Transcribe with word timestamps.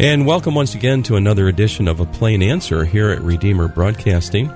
And 0.00 0.24
welcome 0.24 0.54
once 0.54 0.76
again 0.76 1.02
to 1.04 1.16
another 1.16 1.48
edition 1.48 1.88
of 1.88 1.98
A 1.98 2.06
Plain 2.06 2.40
Answer 2.40 2.84
here 2.84 3.10
at 3.10 3.20
Redeemer 3.20 3.66
Broadcasting. 3.66 4.48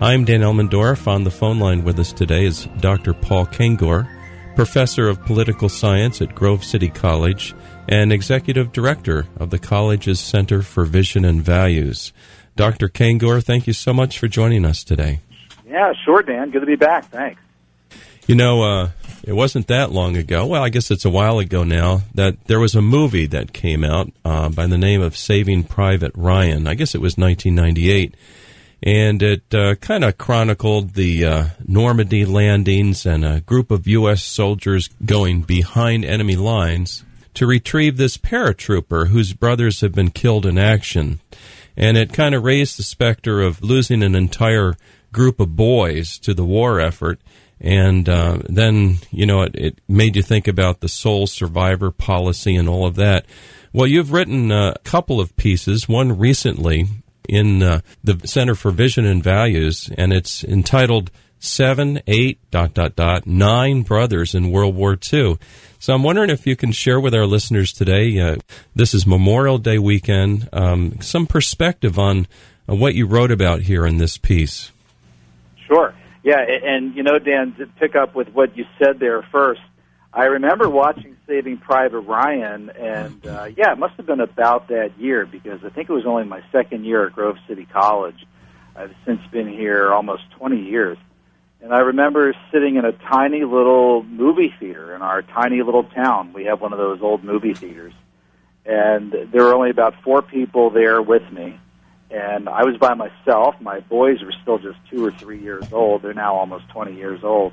I'm 0.00 0.24
Dan 0.24 0.42
Elmendorf. 0.42 1.08
On 1.08 1.24
the 1.24 1.32
phone 1.32 1.58
line 1.58 1.82
with 1.82 1.98
us 1.98 2.12
today 2.12 2.44
is 2.44 2.68
Dr. 2.78 3.12
Paul 3.12 3.46
Kengor, 3.46 4.08
professor 4.54 5.08
of 5.08 5.24
political 5.24 5.68
science 5.68 6.22
at 6.22 6.32
Grove 6.32 6.62
City 6.62 6.90
College 6.90 7.56
and 7.88 8.12
executive 8.12 8.70
director 8.70 9.26
of 9.36 9.50
the 9.50 9.58
college's 9.58 10.20
Center 10.20 10.62
for 10.62 10.84
Vision 10.84 11.24
and 11.24 11.42
Values. 11.42 12.12
Dr. 12.54 12.88
Kengor, 12.88 13.42
thank 13.42 13.66
you 13.66 13.72
so 13.72 13.92
much 13.92 14.16
for 14.16 14.28
joining 14.28 14.64
us 14.64 14.84
today. 14.84 15.18
Yeah, 15.66 15.92
sure, 16.04 16.22
Dan. 16.22 16.52
Good 16.52 16.60
to 16.60 16.66
be 16.66 16.76
back. 16.76 17.10
Thanks. 17.10 17.42
You 18.28 18.36
know, 18.36 18.62
uh, 18.62 18.90
it 19.24 19.32
wasn't 19.32 19.66
that 19.68 19.92
long 19.92 20.16
ago. 20.16 20.46
Well, 20.46 20.62
I 20.62 20.68
guess 20.68 20.90
it's 20.90 21.04
a 21.04 21.10
while 21.10 21.38
ago 21.38 21.64
now 21.64 22.02
that 22.14 22.44
there 22.46 22.60
was 22.60 22.74
a 22.74 22.82
movie 22.82 23.26
that 23.26 23.52
came 23.52 23.84
out 23.84 24.10
uh, 24.24 24.48
by 24.48 24.66
the 24.66 24.78
name 24.78 25.00
of 25.00 25.16
Saving 25.16 25.64
Private 25.64 26.12
Ryan. 26.14 26.66
I 26.66 26.74
guess 26.74 26.94
it 26.94 27.00
was 27.00 27.16
1998, 27.16 28.14
and 28.82 29.22
it 29.22 29.54
uh, 29.54 29.74
kind 29.76 30.04
of 30.04 30.18
chronicled 30.18 30.94
the 30.94 31.24
uh, 31.24 31.46
Normandy 31.66 32.24
landings 32.24 33.04
and 33.04 33.24
a 33.24 33.40
group 33.40 33.70
of 33.70 33.86
U.S. 33.86 34.22
soldiers 34.22 34.88
going 35.04 35.42
behind 35.42 36.04
enemy 36.04 36.36
lines 36.36 37.04
to 37.34 37.46
retrieve 37.46 37.96
this 37.96 38.16
paratrooper 38.16 39.08
whose 39.08 39.32
brothers 39.32 39.80
have 39.80 39.92
been 39.92 40.10
killed 40.10 40.44
in 40.44 40.58
action. 40.58 41.20
And 41.76 41.96
it 41.96 42.12
kind 42.12 42.34
of 42.34 42.42
raised 42.42 42.78
the 42.78 42.82
specter 42.82 43.40
of 43.40 43.62
losing 43.62 44.02
an 44.02 44.16
entire 44.16 44.76
group 45.12 45.38
of 45.38 45.54
boys 45.54 46.18
to 46.18 46.34
the 46.34 46.44
war 46.44 46.80
effort 46.80 47.20
and 47.60 48.08
uh, 48.08 48.38
then, 48.48 48.98
you 49.10 49.26
know, 49.26 49.42
it, 49.42 49.54
it, 49.54 49.78
made 49.88 50.16
you 50.16 50.22
think 50.22 50.46
about 50.46 50.80
the 50.80 50.88
sole 50.88 51.26
survivor 51.26 51.90
policy 51.90 52.54
and 52.56 52.68
all 52.68 52.86
of 52.86 52.96
that. 52.96 53.26
Well, 53.72 53.86
you've 53.86 54.12
written 54.12 54.50
a 54.50 54.76
couple 54.84 55.20
of 55.20 55.36
pieces, 55.36 55.88
one 55.88 56.18
recently 56.18 56.86
in 57.28 57.62
uh, 57.62 57.80
the 58.02 58.20
Center 58.24 58.54
for 58.54 58.70
Vision 58.70 59.04
and 59.04 59.22
Values, 59.22 59.90
and 59.98 60.12
it's 60.12 60.42
entitled 60.44 61.10
Seven, 61.40 62.00
Eight, 62.06 62.38
dot, 62.50 62.74
dot, 62.74 62.96
dot, 62.96 63.26
Nine 63.26 63.82
Brothers 63.82 64.34
in 64.34 64.50
World 64.50 64.74
War 64.74 64.98
II. 65.12 65.38
So 65.78 65.94
I'm 65.94 66.02
wondering 66.02 66.30
if 66.30 66.46
you 66.46 66.56
can 66.56 66.72
share 66.72 66.98
with 66.98 67.14
our 67.14 67.26
listeners 67.26 67.72
today, 67.72 68.18
uh, 68.18 68.36
this 68.74 68.94
is 68.94 69.06
Memorial 69.06 69.58
Day 69.58 69.78
weekend, 69.78 70.48
um, 70.52 71.00
some 71.00 71.26
perspective 71.26 71.98
on 71.98 72.26
uh, 72.68 72.74
what 72.74 72.94
you 72.94 73.06
wrote 73.06 73.30
about 73.30 73.60
here 73.62 73.86
in 73.86 73.98
this 73.98 74.18
piece. 74.18 74.72
Sure. 75.66 75.94
Yeah, 76.22 76.40
and 76.40 76.94
you 76.94 77.02
know, 77.02 77.18
Dan, 77.18 77.54
to 77.58 77.66
pick 77.66 77.94
up 77.94 78.14
with 78.14 78.28
what 78.28 78.56
you 78.56 78.64
said 78.78 78.98
there 78.98 79.22
first, 79.22 79.60
I 80.12 80.24
remember 80.24 80.68
watching 80.68 81.16
Saving 81.26 81.58
Private 81.58 82.00
Ryan, 82.00 82.70
and 82.70 83.26
uh, 83.26 83.48
yeah, 83.56 83.72
it 83.72 83.78
must 83.78 83.94
have 83.94 84.06
been 84.06 84.20
about 84.20 84.68
that 84.68 84.98
year 84.98 85.26
because 85.26 85.60
I 85.64 85.68
think 85.68 85.88
it 85.88 85.92
was 85.92 86.06
only 86.06 86.24
my 86.24 86.42
second 86.50 86.84
year 86.84 87.06
at 87.06 87.12
Grove 87.12 87.36
City 87.46 87.66
College. 87.66 88.26
I've 88.74 88.94
since 89.04 89.20
been 89.30 89.48
here 89.48 89.92
almost 89.92 90.22
20 90.38 90.62
years. 90.62 90.98
And 91.60 91.72
I 91.72 91.80
remember 91.80 92.34
sitting 92.52 92.76
in 92.76 92.84
a 92.84 92.92
tiny 92.92 93.44
little 93.44 94.04
movie 94.04 94.54
theater 94.60 94.94
in 94.94 95.02
our 95.02 95.22
tiny 95.22 95.62
little 95.62 95.82
town. 95.82 96.32
We 96.32 96.44
have 96.44 96.60
one 96.60 96.72
of 96.72 96.78
those 96.78 97.02
old 97.02 97.24
movie 97.24 97.54
theaters. 97.54 97.92
And 98.64 99.12
there 99.32 99.42
were 99.42 99.54
only 99.54 99.70
about 99.70 100.00
four 100.04 100.22
people 100.22 100.70
there 100.70 101.02
with 101.02 101.28
me 101.32 101.58
and 102.10 102.48
I 102.48 102.64
was 102.64 102.76
by 102.78 102.94
myself. 102.94 103.54
My 103.60 103.80
boys 103.80 104.22
were 104.22 104.32
still 104.42 104.58
just 104.58 104.78
two 104.90 105.04
or 105.04 105.10
three 105.12 105.40
years 105.40 105.64
old. 105.72 106.02
They're 106.02 106.14
now 106.14 106.36
almost 106.36 106.68
20 106.70 106.94
years 106.94 107.20
old. 107.22 107.52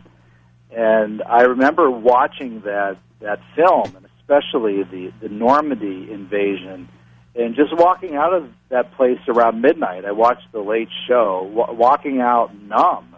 And 0.72 1.22
I 1.24 1.44
remember 1.44 1.90
watching 1.90 2.62
that 2.62 2.98
that 3.22 3.40
film, 3.56 3.96
and 3.96 4.06
especially 4.20 4.84
the 4.84 5.12
the 5.22 5.30
Normandy 5.30 6.12
invasion, 6.12 6.90
and 7.36 7.56
just 7.56 7.76
walking 7.76 8.16
out 8.16 8.34
of 8.34 8.50
that 8.70 8.94
place 8.96 9.20
around 9.28 9.62
midnight. 9.62 10.06
I 10.06 10.12
watched 10.12 10.52
the 10.52 10.60
late 10.60 10.90
show, 11.08 11.50
w- 11.56 11.78
walking 11.80 12.20
out 12.20 12.60
numb, 12.62 13.16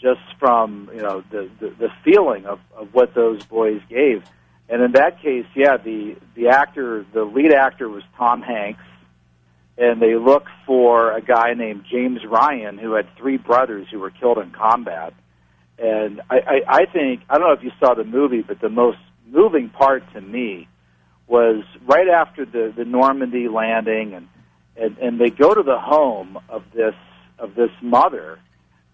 just 0.00 0.20
from 0.38 0.90
you 0.94 1.00
know 1.02 1.22
the, 1.30 1.48
the 1.60 1.70
the 1.70 1.88
feeling 2.04 2.46
of 2.46 2.60
of 2.74 2.92
what 2.92 3.14
those 3.14 3.42
boys 3.44 3.80
gave. 3.88 4.22
And 4.68 4.82
in 4.82 4.92
that 4.92 5.22
case, 5.22 5.46
yeah, 5.54 5.76
the 5.76 6.16
the 6.34 6.48
actor, 6.48 7.06
the 7.12 7.24
lead 7.24 7.52
actor 7.52 7.88
was 7.88 8.02
Tom 8.16 8.42
Hanks 8.42 8.82
and 9.78 10.00
they 10.00 10.14
look 10.14 10.46
for 10.66 11.12
a 11.12 11.20
guy 11.20 11.54
named 11.54 11.84
James 11.90 12.24
Ryan 12.24 12.78
who 12.78 12.92
had 12.92 13.06
three 13.16 13.36
brothers 13.36 13.86
who 13.90 13.98
were 13.98 14.10
killed 14.10 14.38
in 14.38 14.50
combat. 14.50 15.12
And 15.78 16.22
I, 16.30 16.36
I, 16.36 16.60
I 16.68 16.84
think 16.86 17.22
I 17.28 17.38
don't 17.38 17.48
know 17.48 17.52
if 17.52 17.62
you 17.62 17.72
saw 17.78 17.94
the 17.94 18.04
movie, 18.04 18.40
but 18.40 18.60
the 18.60 18.70
most 18.70 18.98
moving 19.26 19.68
part 19.68 20.02
to 20.14 20.20
me 20.20 20.68
was 21.26 21.64
right 21.84 22.08
after 22.08 22.46
the 22.46 22.72
the 22.74 22.84
Normandy 22.84 23.48
landing, 23.48 24.14
and 24.14 24.28
and, 24.76 24.96
and 24.98 25.20
they 25.20 25.28
go 25.28 25.54
to 25.54 25.62
the 25.62 25.78
home 25.78 26.38
of 26.48 26.62
this 26.74 26.94
of 27.38 27.54
this 27.54 27.70
mother 27.82 28.38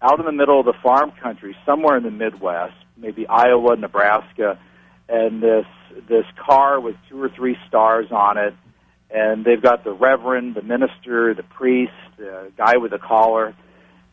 out 0.01 0.19
in 0.19 0.25
the 0.25 0.33
middle 0.33 0.59
of 0.59 0.65
the 0.65 0.73
farm 0.83 1.13
country, 1.21 1.55
somewhere 1.65 1.95
in 1.95 2.03
the 2.03 2.11
Midwest, 2.11 2.75
maybe 2.97 3.25
Iowa, 3.25 3.77
Nebraska, 3.77 4.59
and 5.07 5.41
this 5.41 5.65
this 6.09 6.25
car 6.35 6.81
with 6.81 6.97
two 7.07 7.21
or 7.21 7.29
three 7.29 7.55
stars 7.69 8.07
on 8.11 8.37
it 8.37 8.53
and 9.13 9.45
they've 9.45 9.61
got 9.61 9.83
the 9.83 9.93
reverend, 9.93 10.55
the 10.55 10.63
minister, 10.63 11.35
the 11.35 11.43
priest, 11.43 11.93
the 12.17 12.51
guy 12.57 12.77
with 12.77 12.93
a 12.93 12.99
collar, 12.99 13.55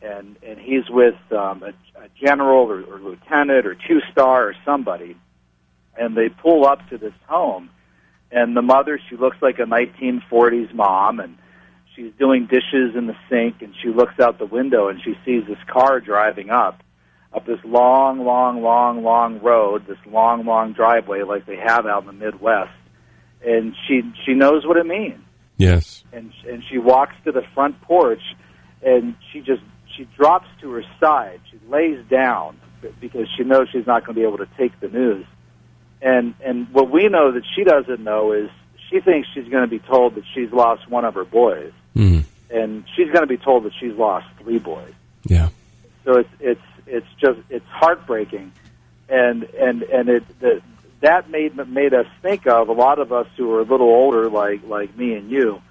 and 0.01 0.37
and 0.43 0.59
he's 0.59 0.87
with 0.89 1.15
um, 1.31 1.63
a, 1.63 1.73
a 1.99 2.07
general 2.23 2.71
or, 2.71 2.83
or 2.83 2.99
lieutenant 2.99 3.65
or 3.65 3.73
two 3.73 3.99
star 4.11 4.49
or 4.49 4.55
somebody, 4.63 5.17
and 5.97 6.15
they 6.15 6.29
pull 6.29 6.65
up 6.65 6.87
to 6.89 6.99
this 6.99 7.13
home, 7.27 7.71
and 8.31 8.55
the 8.55 8.61
mother 8.61 8.99
she 9.09 9.17
looks 9.17 9.37
like 9.41 9.57
a 9.57 9.63
1940s 9.63 10.71
mom, 10.73 11.19
and 11.19 11.35
she's 11.95 12.11
doing 12.19 12.45
dishes 12.45 12.95
in 12.95 13.07
the 13.07 13.17
sink, 13.27 13.63
and 13.63 13.73
she 13.81 13.89
looks 13.89 14.19
out 14.19 14.37
the 14.37 14.45
window 14.45 14.87
and 14.87 15.01
she 15.03 15.15
sees 15.25 15.47
this 15.47 15.57
car 15.67 15.99
driving 15.99 16.51
up, 16.51 16.79
up 17.33 17.47
this 17.47 17.59
long, 17.65 18.23
long, 18.23 18.61
long, 18.61 19.03
long 19.03 19.41
road, 19.41 19.87
this 19.87 19.97
long, 20.05 20.45
long 20.45 20.73
driveway 20.73 21.23
like 21.23 21.47
they 21.47 21.57
have 21.57 21.87
out 21.87 22.01
in 22.01 22.07
the 22.07 22.13
Midwest 22.13 22.71
and 23.45 23.75
she 23.87 24.01
she 24.25 24.33
knows 24.33 24.65
what 24.65 24.77
it 24.77 24.85
means. 24.85 25.19
Yes. 25.57 26.03
And 26.11 26.31
and 26.47 26.63
she 26.69 26.77
walks 26.77 27.15
to 27.25 27.31
the 27.31 27.43
front 27.53 27.79
porch, 27.81 28.21
and 28.83 29.15
she 29.31 29.41
just 29.41 29.61
she 29.95 30.07
drops 30.17 30.47
to 30.61 30.71
her 30.71 30.83
side. 30.99 31.39
She 31.51 31.59
lays 31.69 32.03
down 32.09 32.59
because 32.99 33.27
she 33.35 33.43
knows 33.43 33.67
she's 33.71 33.85
not 33.85 34.05
going 34.05 34.15
to 34.15 34.21
be 34.21 34.25
able 34.25 34.39
to 34.39 34.47
take 34.57 34.79
the 34.79 34.87
news. 34.87 35.25
And 36.01 36.33
and 36.43 36.67
what 36.73 36.89
we 36.89 37.07
know 37.09 37.31
that 37.31 37.43
she 37.55 37.63
doesn't 37.63 38.03
know 38.03 38.31
is 38.31 38.49
she 38.89 38.99
thinks 38.99 39.27
she's 39.33 39.47
going 39.47 39.63
to 39.63 39.69
be 39.69 39.79
told 39.79 40.15
that 40.15 40.23
she's 40.33 40.51
lost 40.51 40.89
one 40.89 41.05
of 41.05 41.13
her 41.13 41.25
boys, 41.25 41.71
mm. 41.95 42.23
and 42.49 42.83
she's 42.95 43.07
going 43.07 43.21
to 43.21 43.27
be 43.27 43.37
told 43.37 43.63
that 43.63 43.73
she's 43.79 43.93
lost 43.93 44.25
three 44.39 44.59
boys. 44.59 44.93
Yeah. 45.25 45.49
So 46.03 46.17
it's 46.17 46.29
it's 46.39 46.61
it's 46.87 47.07
just 47.19 47.39
it's 47.49 47.67
heartbreaking, 47.67 48.51
and 49.09 49.43
and 49.43 49.83
and 49.83 50.09
it 50.09 50.39
the 50.39 50.61
that 51.01 51.29
made 51.29 51.55
made 51.67 51.93
us 51.93 52.07
think 52.21 52.47
of 52.47 52.69
a 52.69 52.73
lot 52.73 52.99
of 52.99 53.11
us 53.11 53.27
who 53.35 53.51
are 53.53 53.61
a 53.61 53.65
little 53.65 53.89
older, 53.89 54.29
like 54.29 54.61
like 54.63 54.95
me 54.95 55.13
and 55.13 55.29
you, 55.29 55.61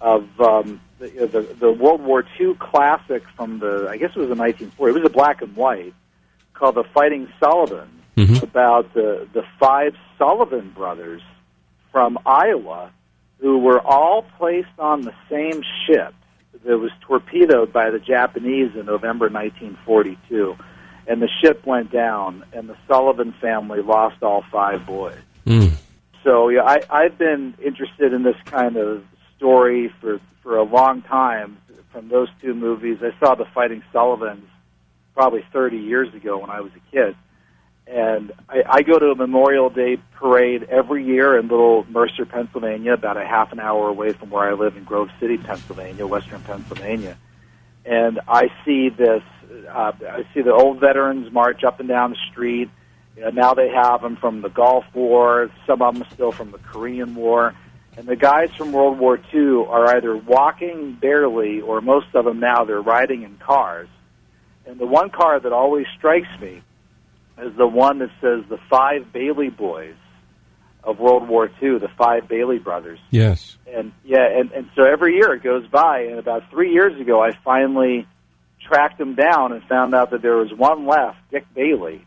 of 0.00 0.28
um, 0.40 0.80
the, 0.98 1.08
the 1.08 1.40
the 1.58 1.72
World 1.72 2.02
War 2.02 2.24
II 2.40 2.54
classic 2.54 3.24
from 3.36 3.58
the 3.58 3.88
I 3.90 3.96
guess 3.96 4.10
it 4.14 4.18
was 4.18 4.28
the 4.28 4.34
1940s. 4.34 4.88
It 4.88 4.94
was 4.94 5.04
a 5.04 5.10
black 5.10 5.42
and 5.42 5.54
white 5.54 5.94
called 6.54 6.76
The 6.76 6.84
Fighting 6.94 7.28
Sullivan 7.38 8.02
mm-hmm. 8.16 8.42
about 8.42 8.94
the 8.94 9.28
the 9.32 9.44
five 9.58 9.94
Sullivan 10.18 10.70
brothers 10.70 11.22
from 11.92 12.18
Iowa 12.24 12.92
who 13.38 13.58
were 13.58 13.80
all 13.80 14.22
placed 14.38 14.78
on 14.78 15.02
the 15.02 15.14
same 15.28 15.62
ship 15.86 16.14
that 16.64 16.78
was 16.78 16.90
torpedoed 17.00 17.72
by 17.72 17.90
the 17.90 17.98
Japanese 17.98 18.74
in 18.74 18.86
November 18.86 19.28
1942 19.28 20.56
and 21.06 21.22
the 21.22 21.28
ship 21.40 21.64
went 21.66 21.92
down, 21.92 22.44
and 22.52 22.68
the 22.68 22.76
Sullivan 22.88 23.32
family 23.40 23.80
lost 23.80 24.22
all 24.22 24.44
five 24.50 24.86
boys. 24.86 25.18
Mm. 25.46 25.72
So 26.24 26.48
yeah, 26.48 26.62
I, 26.62 26.80
I've 26.90 27.16
been 27.16 27.54
interested 27.64 28.12
in 28.12 28.24
this 28.24 28.36
kind 28.46 28.76
of 28.76 29.04
story 29.36 29.92
for 30.00 30.20
for 30.42 30.56
a 30.56 30.64
long 30.64 31.02
time. 31.02 31.58
From 31.92 32.08
those 32.08 32.28
two 32.42 32.54
movies, 32.54 32.98
I 33.00 33.18
saw 33.18 33.34
the 33.36 33.46
Fighting 33.46 33.82
Sullivans 33.90 34.46
probably 35.14 35.42
30 35.50 35.78
years 35.78 36.12
ago 36.12 36.36
when 36.38 36.50
I 36.50 36.60
was 36.60 36.72
a 36.76 36.90
kid, 36.90 37.16
and 37.86 38.32
I, 38.50 38.64
I 38.68 38.82
go 38.82 38.98
to 38.98 39.06
a 39.06 39.14
Memorial 39.14 39.70
Day 39.70 39.96
parade 40.14 40.64
every 40.64 41.06
year 41.06 41.38
in 41.38 41.48
Little 41.48 41.86
Mercer, 41.88 42.26
Pennsylvania, 42.26 42.92
about 42.92 43.16
a 43.16 43.24
half 43.24 43.50
an 43.52 43.60
hour 43.60 43.88
away 43.88 44.12
from 44.12 44.28
where 44.28 44.46
I 44.46 44.52
live 44.52 44.76
in 44.76 44.84
Grove 44.84 45.08
City, 45.18 45.38
Pennsylvania, 45.38 46.06
Western 46.06 46.42
Pennsylvania, 46.42 47.16
and 47.86 48.20
I 48.28 48.50
see 48.64 48.90
this 48.90 49.22
uh, 49.68 49.92
I 50.08 50.26
see 50.34 50.42
the 50.42 50.52
old 50.52 50.80
veterans 50.80 51.32
march 51.32 51.64
up 51.64 51.80
and 51.80 51.88
down 51.88 52.10
the 52.10 52.18
street. 52.30 52.70
You 53.16 53.22
know, 53.22 53.30
now 53.30 53.54
they 53.54 53.68
have 53.70 54.02
them 54.02 54.16
from 54.16 54.42
the 54.42 54.48
Gulf 54.48 54.84
War. 54.94 55.50
Some 55.66 55.82
of 55.82 55.94
them 55.94 56.02
are 56.02 56.10
still 56.12 56.32
from 56.32 56.50
the 56.50 56.58
Korean 56.58 57.14
War. 57.14 57.54
And 57.96 58.06
the 58.06 58.16
guys 58.16 58.50
from 58.56 58.72
World 58.72 58.98
War 58.98 59.18
II 59.32 59.64
are 59.68 59.96
either 59.96 60.14
walking 60.16 60.94
barely, 61.00 61.62
or 61.62 61.80
most 61.80 62.08
of 62.14 62.26
them 62.26 62.40
now 62.40 62.64
they're 62.64 62.80
riding 62.80 63.22
in 63.22 63.38
cars. 63.38 63.88
And 64.66 64.78
the 64.78 64.86
one 64.86 65.10
car 65.10 65.40
that 65.40 65.52
always 65.52 65.86
strikes 65.96 66.28
me 66.40 66.62
is 67.38 67.56
the 67.56 67.66
one 67.66 68.00
that 68.00 68.10
says 68.20 68.44
the 68.48 68.58
five 68.68 69.12
Bailey 69.12 69.48
boys 69.48 69.94
of 70.84 70.98
World 70.98 71.28
War 71.28 71.50
II, 71.62 71.78
the 71.78 71.90
five 71.96 72.28
Bailey 72.28 72.58
brothers. 72.58 72.98
Yes. 73.10 73.56
And 73.66 73.92
yeah, 74.04 74.26
and, 74.38 74.52
and 74.52 74.70
so 74.76 74.84
every 74.84 75.14
year 75.14 75.34
it 75.34 75.42
goes 75.42 75.66
by, 75.66 76.00
and 76.02 76.18
about 76.18 76.50
three 76.50 76.72
years 76.72 77.00
ago, 77.00 77.22
I 77.22 77.32
finally 77.44 78.06
tracked 78.66 78.98
them 78.98 79.14
down 79.14 79.52
and 79.52 79.62
found 79.64 79.94
out 79.94 80.10
that 80.10 80.22
there 80.22 80.36
was 80.36 80.52
one 80.52 80.86
left, 80.86 81.18
Dick 81.30 81.44
Bailey. 81.54 82.04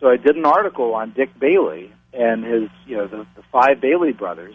So 0.00 0.08
I 0.08 0.16
did 0.16 0.36
an 0.36 0.44
article 0.44 0.94
on 0.94 1.12
Dick 1.12 1.30
Bailey 1.38 1.92
and 2.12 2.44
his, 2.44 2.70
you 2.86 2.96
know, 2.96 3.06
the, 3.06 3.26
the 3.36 3.42
five 3.52 3.80
Bailey 3.80 4.12
brothers, 4.12 4.54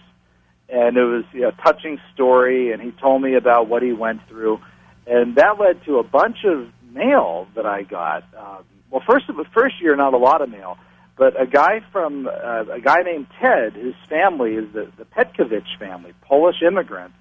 and 0.69 0.97
it 0.97 1.03
was 1.03 1.23
you 1.33 1.41
know, 1.41 1.49
a 1.49 1.63
touching 1.63 1.99
story. 2.13 2.71
And 2.71 2.81
he 2.81 2.91
told 2.91 3.21
me 3.21 3.35
about 3.35 3.67
what 3.67 3.81
he 3.81 3.91
went 3.91 4.27
through, 4.27 4.59
and 5.07 5.35
that 5.35 5.59
led 5.59 5.83
to 5.85 5.97
a 5.97 6.03
bunch 6.03 6.37
of 6.45 6.67
mail 6.93 7.47
that 7.55 7.65
I 7.65 7.83
got. 7.83 8.23
Um, 8.37 8.63
well, 8.89 9.03
first 9.09 9.29
of 9.29 9.37
the 9.37 9.45
first 9.53 9.75
year, 9.81 9.95
not 9.95 10.13
a 10.13 10.17
lot 10.17 10.41
of 10.41 10.49
mail, 10.49 10.77
but 11.17 11.39
a 11.39 11.47
guy 11.47 11.81
from 11.91 12.27
uh, 12.27 12.65
a 12.71 12.81
guy 12.81 13.01
named 13.03 13.27
Ted, 13.39 13.73
his 13.73 13.95
family 14.09 14.55
is 14.55 14.71
the, 14.73 14.91
the 14.97 15.05
Petkovich 15.05 15.77
family, 15.79 16.13
Polish 16.21 16.61
immigrants 16.65 17.15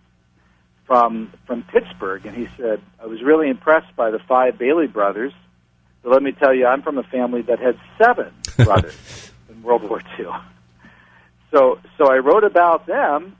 from 0.90 1.32
from 1.46 1.62
Pittsburgh, 1.62 2.26
and 2.26 2.36
he 2.36 2.48
said 2.56 2.82
I 3.00 3.06
was 3.06 3.22
really 3.22 3.48
impressed 3.48 3.94
by 3.94 4.10
the 4.10 4.18
five 4.18 4.58
Bailey 4.58 4.88
brothers. 4.88 5.32
But 6.02 6.10
let 6.10 6.20
me 6.20 6.32
tell 6.32 6.52
you, 6.52 6.66
I'm 6.66 6.82
from 6.82 6.98
a 6.98 7.04
family 7.04 7.42
that 7.42 7.60
had 7.60 7.78
seven 7.96 8.34
brothers 8.64 9.30
in 9.48 9.62
World 9.62 9.88
War 9.88 10.02
II. 10.18 10.26
So 11.52 11.78
so 11.96 12.10
I 12.10 12.16
wrote 12.16 12.42
about 12.42 12.88
them, 12.88 13.36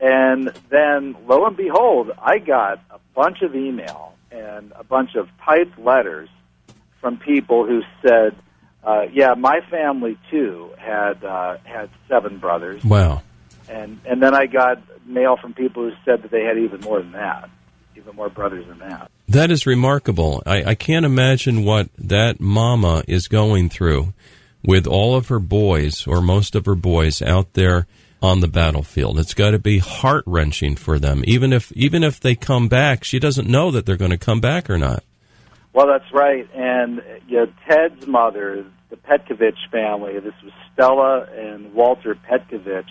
and 0.00 0.50
then 0.70 1.14
lo 1.26 1.44
and 1.44 1.54
behold, 1.54 2.12
I 2.16 2.38
got 2.38 2.82
a 2.90 2.98
bunch 3.14 3.42
of 3.42 3.54
email 3.54 4.14
and 4.30 4.72
a 4.74 4.82
bunch 4.82 5.16
of 5.16 5.28
typed 5.44 5.78
letters 5.78 6.30
from 7.02 7.18
people 7.18 7.66
who 7.66 7.82
said, 8.00 8.34
uh, 8.82 9.02
"Yeah, 9.12 9.34
my 9.34 9.60
family 9.70 10.16
too 10.30 10.70
had 10.78 11.22
uh, 11.22 11.58
had 11.64 11.90
seven 12.08 12.38
brothers." 12.38 12.82
Wow. 12.82 13.20
And 13.68 14.00
and 14.04 14.22
then 14.22 14.34
I 14.34 14.46
got 14.46 14.82
mail 15.06 15.36
from 15.36 15.54
people 15.54 15.88
who 15.88 15.96
said 16.04 16.22
that 16.22 16.30
they 16.30 16.44
had 16.44 16.58
even 16.58 16.80
more 16.80 17.00
than 17.00 17.12
that, 17.12 17.50
even 17.96 18.14
more 18.16 18.28
brothers 18.28 18.66
than 18.66 18.78
that. 18.78 19.10
That 19.28 19.50
is 19.50 19.66
remarkable. 19.66 20.42
I, 20.46 20.64
I 20.64 20.74
can't 20.74 21.04
imagine 21.04 21.64
what 21.64 21.88
that 21.98 22.40
mama 22.40 23.02
is 23.08 23.28
going 23.28 23.68
through 23.70 24.12
with 24.64 24.86
all 24.86 25.16
of 25.16 25.28
her 25.28 25.38
boys 25.38 26.06
or 26.06 26.20
most 26.20 26.54
of 26.54 26.66
her 26.66 26.74
boys 26.74 27.22
out 27.22 27.54
there 27.54 27.86
on 28.22 28.40
the 28.40 28.48
battlefield. 28.48 29.18
It's 29.18 29.34
got 29.34 29.50
to 29.50 29.58
be 29.58 29.78
heart 29.78 30.24
wrenching 30.26 30.76
for 30.76 30.98
them. 30.98 31.22
Even 31.26 31.52
if 31.52 31.72
even 31.72 32.02
if 32.02 32.20
they 32.20 32.34
come 32.34 32.68
back, 32.68 33.04
she 33.04 33.18
doesn't 33.18 33.48
know 33.48 33.70
that 33.70 33.86
they're 33.86 33.96
going 33.96 34.10
to 34.10 34.18
come 34.18 34.40
back 34.40 34.68
or 34.70 34.78
not. 34.78 35.04
Well, 35.72 35.86
that's 35.86 36.12
right. 36.12 36.48
And 36.54 37.02
you 37.28 37.36
know, 37.36 37.52
Ted's 37.68 38.06
mother, 38.06 38.64
the 38.90 38.96
Petkovich 38.96 39.70
family. 39.70 40.18
This 40.18 40.34
was 40.42 40.52
Stella 40.72 41.28
and 41.36 41.74
Walter 41.74 42.14
Petkovich. 42.14 42.88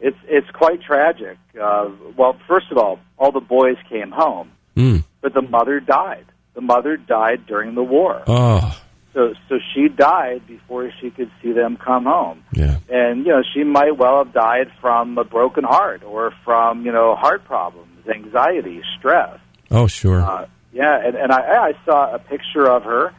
It's 0.00 0.16
it's 0.28 0.50
quite 0.50 0.82
tragic. 0.82 1.36
Uh, 1.60 1.90
well, 2.16 2.36
first 2.48 2.66
of 2.70 2.78
all, 2.78 2.98
all 3.18 3.32
the 3.32 3.40
boys 3.40 3.76
came 3.88 4.10
home, 4.10 4.50
Mm. 4.76 5.04
but 5.20 5.34
the 5.34 5.42
mother 5.42 5.80
died. 5.80 6.24
The 6.54 6.60
mother 6.62 6.96
died 6.96 7.46
during 7.46 7.74
the 7.74 7.82
war. 7.82 8.22
Oh, 8.26 8.80
So 9.14 9.34
so 9.48 9.58
she 9.74 9.88
died 9.88 10.46
before 10.46 10.90
she 11.00 11.10
could 11.10 11.30
see 11.42 11.52
them 11.52 11.76
come 11.76 12.04
home. 12.06 12.44
yeah. 12.52 12.76
And 12.88 13.26
you 13.26 13.32
know, 13.32 13.42
she 13.54 13.62
might 13.64 13.96
well 13.98 14.24
have 14.24 14.32
died 14.32 14.68
from 14.80 15.18
a 15.18 15.24
broken 15.24 15.64
heart 15.64 16.02
or 16.04 16.32
from 16.44 16.84
you 16.86 16.92
know 16.92 17.14
heart 17.14 17.44
problems, 17.44 18.06
anxiety, 18.08 18.80
stress. 18.98 19.38
Oh, 19.70 19.86
sure. 19.86 20.20
Uh, 20.20 20.46
yeah, 20.72 20.98
and, 21.06 21.14
and 21.16 21.30
I, 21.32 21.68
I 21.68 21.72
saw 21.84 22.14
a 22.14 22.18
picture 22.18 22.68
of 22.70 22.84
her 22.84 23.12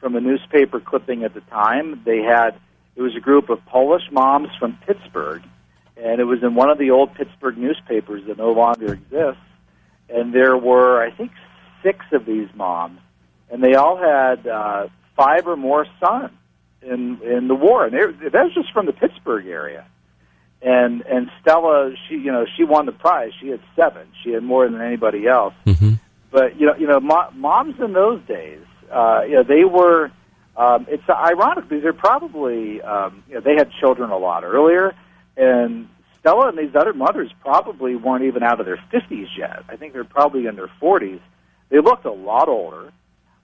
from 0.00 0.14
a 0.16 0.20
newspaper 0.20 0.80
clipping 0.80 1.24
at 1.24 1.34
the 1.34 1.40
time. 1.42 2.02
They 2.04 2.18
had 2.22 2.50
it 2.96 3.02
was 3.02 3.14
a 3.16 3.20
group 3.20 3.48
of 3.50 3.64
Polish 3.66 4.02
moms 4.10 4.48
from 4.58 4.78
Pittsburgh, 4.86 5.42
and 5.96 6.20
it 6.20 6.24
was 6.24 6.42
in 6.42 6.54
one 6.54 6.70
of 6.70 6.78
the 6.78 6.90
old 6.90 7.14
Pittsburgh 7.14 7.56
newspapers 7.56 8.22
that 8.26 8.38
no 8.38 8.52
longer 8.52 8.92
exists. 8.92 9.42
And 10.08 10.32
there 10.32 10.56
were, 10.56 11.02
I 11.02 11.10
think, 11.10 11.32
six 11.82 12.04
of 12.12 12.26
these 12.26 12.48
moms, 12.54 13.00
and 13.50 13.62
they 13.62 13.74
all 13.74 13.96
had 13.96 14.46
uh, 14.46 14.88
five 15.16 15.46
or 15.46 15.56
more 15.56 15.86
sons 16.00 16.30
in 16.82 17.20
in 17.22 17.48
the 17.48 17.54
war, 17.54 17.86
and 17.86 17.94
they, 17.94 18.28
that 18.28 18.44
was 18.44 18.54
just 18.54 18.72
from 18.72 18.86
the 18.86 18.92
Pittsburgh 18.92 19.46
area. 19.46 19.86
And 20.62 21.02
and 21.02 21.30
Stella, 21.40 21.92
she 22.08 22.14
you 22.14 22.30
know 22.32 22.46
she 22.56 22.64
won 22.64 22.86
the 22.86 22.92
prize. 22.92 23.32
She 23.40 23.48
had 23.48 23.60
seven. 23.74 24.06
She 24.22 24.30
had 24.30 24.42
more 24.42 24.68
than 24.68 24.80
anybody 24.80 25.26
else 25.26 25.54
hmm 25.64 25.94
but 26.36 26.60
you 26.60 26.66
know, 26.66 26.74
you 26.76 26.86
know, 26.86 27.00
mo- 27.00 27.30
moms 27.34 27.76
in 27.80 27.94
those 27.94 28.20
days, 28.26 28.60
uh, 28.92 29.22
you 29.26 29.36
know, 29.36 29.42
they 29.42 29.64
were. 29.64 30.10
Um, 30.54 30.86
it's 30.88 31.02
ironic 31.10 31.68
because 31.68 31.82
they're 31.82 31.92
probably, 31.92 32.80
um, 32.80 33.22
you 33.28 33.34
know, 33.34 33.42
they 33.42 33.56
had 33.56 33.70
children 33.78 34.08
a 34.08 34.16
lot 34.16 34.42
earlier, 34.42 34.94
and 35.36 35.88
Stella 36.20 36.48
and 36.48 36.58
these 36.58 36.74
other 36.74 36.92
mothers 36.92 37.30
probably 37.40 37.94
weren't 37.94 38.24
even 38.24 38.42
out 38.42 38.58
of 38.60 38.66
their 38.66 38.82
fifties 38.90 39.28
yet. 39.38 39.62
I 39.68 39.76
think 39.76 39.92
they're 39.92 40.04
probably 40.04 40.46
in 40.46 40.56
their 40.56 40.70
forties. 40.80 41.20
They 41.68 41.80
looked 41.80 42.04
a 42.04 42.12
lot 42.12 42.48
older. 42.48 42.92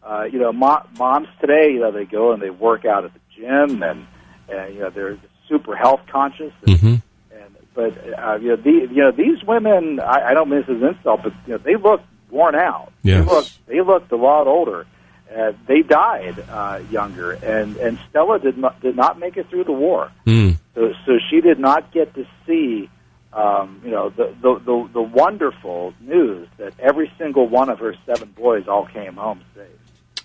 Uh, 0.03 0.25
you 0.25 0.39
know, 0.39 0.53
mo- 0.53 0.85
moms 0.99 1.29
today, 1.41 1.73
you 1.73 1.81
know, 1.81 1.93
they 1.93 2.05
go 2.05 2.33
and 2.33 2.43
they 2.43 2.51
work 2.51 2.85
out 2.85 3.05
at 3.05 3.13
the 3.15 3.21
gym, 3.37 3.83
and, 3.85 4.07
and 4.49 4.75
you 4.75 4.81
know, 4.81 4.91
they're 4.91 5.17
super 5.49 5.77
health 5.77 6.01
conscious. 6.11 6.53
And, 6.67 6.81
hmm 6.81 6.95
and 7.31 7.57
but 7.75 7.97
uh, 8.19 8.39
you 8.41 8.49
know, 8.49 8.57
the, 8.57 8.89
you 8.91 9.03
know, 9.03 9.13
these 9.13 9.45
women, 9.45 10.01
I, 10.01 10.31
I 10.31 10.35
don't 10.35 10.49
mean 10.51 10.61
this 10.61 10.77
as 10.77 10.83
an 10.83 10.89
insult, 10.89 11.23
but 11.23 11.33
you 11.47 11.53
know, 11.53 11.59
they 11.59 11.77
look 11.77 12.03
worn 12.31 12.57
out. 12.57 12.93
Yes. 13.03 13.25
They 13.25 13.33
looked 13.33 13.67
they 13.67 13.81
looked 13.81 14.13
a 14.13 14.17
lot 14.17 14.49
older. 14.49 14.87
Uh, 15.33 15.53
they 15.67 15.83
died 15.83 16.45
uh, 16.51 16.81
younger, 16.91 17.31
and 17.31 17.77
and 17.77 17.99
Stella 18.11 18.39
did 18.41 18.59
not 18.59 18.81
did 18.81 18.97
not 18.97 19.19
make 19.21 19.37
it 19.37 19.49
through 19.49 19.65
the 19.65 19.73
war. 19.73 20.11
Mm. 20.27 20.59
So 20.75 20.93
so 21.07 21.13
she 21.31 21.41
did 21.41 21.59
not 21.59 21.93
get 21.93 22.15
to 22.15 22.27
see. 22.47 22.89
Um, 23.33 23.81
you 23.83 23.91
know 23.91 24.11
the, 24.11 24.35
the 24.43 24.59
the 24.59 24.91
the 24.93 25.03
wonderful 25.03 25.95
news 26.01 26.49
that 26.59 26.75
every 26.79 27.11
single 27.17 27.49
one 27.49 27.71
of 27.71 27.79
her 27.79 27.95
seven 28.05 28.31
boys 28.37 28.69
all 28.69 28.87
came 28.87 29.15
home 29.15 29.43
safe. 29.55 29.67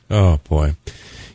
Oh 0.09 0.39
boy. 0.49 0.75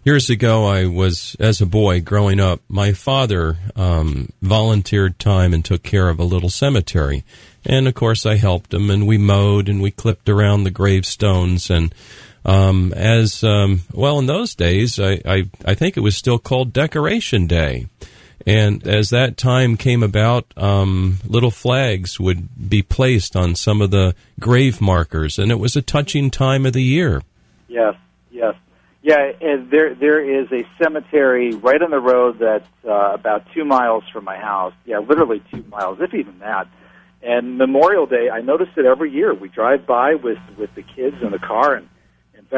Years 0.05 0.29
ago, 0.31 0.67
I 0.67 0.87
was, 0.87 1.37
as 1.39 1.61
a 1.61 1.67
boy 1.67 2.01
growing 2.01 2.41
up, 2.41 2.61
my 2.69 2.93
father 2.93 3.57
um, 3.77 4.33
volunteered 4.43 5.21
time 5.21 5.55
and 5.55 5.65
took 5.65 5.85
care 5.85 6.09
of 6.09 6.19
a 6.19 6.25
little 6.25 6.49
cemetery. 6.49 7.23
And 7.65 7.87
of 7.87 7.95
course, 7.95 8.27
I 8.27 8.35
helped 8.35 8.75
him, 8.75 8.91
and 8.91 9.07
we 9.07 9.17
mowed 9.17 9.69
and 9.69 9.81
we 9.81 9.93
clipped 9.93 10.29
around 10.29 10.65
the 10.65 10.73
gravestones. 10.73 11.71
And 11.71 11.95
um, 12.45 12.93
as 12.95 13.45
um, 13.45 13.83
well, 13.93 14.19
in 14.19 14.27
those 14.27 14.57
days, 14.57 14.99
I, 14.99 15.21
I, 15.25 15.45
I 15.65 15.75
think 15.75 15.97
it 15.97 16.01
was 16.01 16.17
still 16.17 16.41
called 16.41 16.73
Decoration 16.73 17.47
Day. 17.47 17.87
And 18.47 18.87
as 18.87 19.11
that 19.11 19.37
time 19.37 19.77
came 19.77 20.03
about, 20.03 20.47
um, 20.57 21.19
little 21.27 21.51
flags 21.51 22.19
would 22.19 22.69
be 22.69 22.83
placed 22.83 23.37
on 23.37 23.55
some 23.55 23.81
of 23.81 23.91
the 23.91 24.15
grave 24.41 24.81
markers, 24.81 25.39
and 25.39 25.51
it 25.51 25.59
was 25.59 25.77
a 25.77 25.83
touching 25.83 26.31
time 26.31 26.67
of 26.67 26.73
the 26.73 26.83
year. 26.83 27.23
Yes, 27.69 27.95
yes, 28.31 28.55
yeah. 29.03 29.33
There 29.41 29.95
there 29.95 30.21
is 30.21 30.51
a 30.53 30.67
cemetery 30.83 31.55
right 31.55 31.81
on 31.81 31.91
the 31.91 32.01
road 32.01 32.39
that's 32.41 32.67
uh, 32.85 33.13
about 33.15 33.47
two 33.55 33.65
miles 33.65 34.05
from 34.13 34.25
my 34.25 34.37
house. 34.37 34.75
Yeah, 34.85 34.99
literally 34.99 35.43
two 35.51 35.65
miles, 35.71 36.01
if 36.01 36.13
even 36.15 36.39
that. 36.41 36.67
And 37.23 37.57
Memorial 37.57 38.07
Day, 38.07 38.31
I 38.31 38.41
notice 38.41 38.69
it 38.77 38.85
every 38.85 39.13
year. 39.13 39.33
We 39.33 39.49
drive 39.49 39.87
by 39.87 40.17
with 40.17 40.39
with 40.59 40.75
the 40.75 40.83
kids 40.83 41.17
in 41.23 41.31
the 41.31 41.39
car, 41.39 41.75
and 41.75 41.89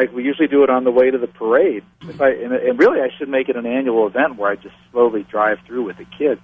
fact, 0.01 0.13
we 0.13 0.25
usually 0.25 0.49
do 0.49 0.65
it 0.65 0.71
on 0.71 0.85
the 0.85 0.91
way 0.91 1.11
to 1.11 1.19
the 1.19 1.27
parade. 1.27 1.85
If 2.03 2.21
I 2.21 2.31
and, 2.31 2.53
and 2.53 2.79
really, 2.79 3.01
I 3.01 3.09
should 3.17 3.29
make 3.29 3.49
it 3.49 3.57
an 3.57 3.67
annual 3.67 4.07
event 4.07 4.37
where 4.37 4.51
I 4.51 4.57
just 4.57 4.75
slowly 4.91 5.23
drive 5.23 5.59
through 5.67 5.85
with 5.85 5.99
the 5.99 6.07
kids. 6.19 6.41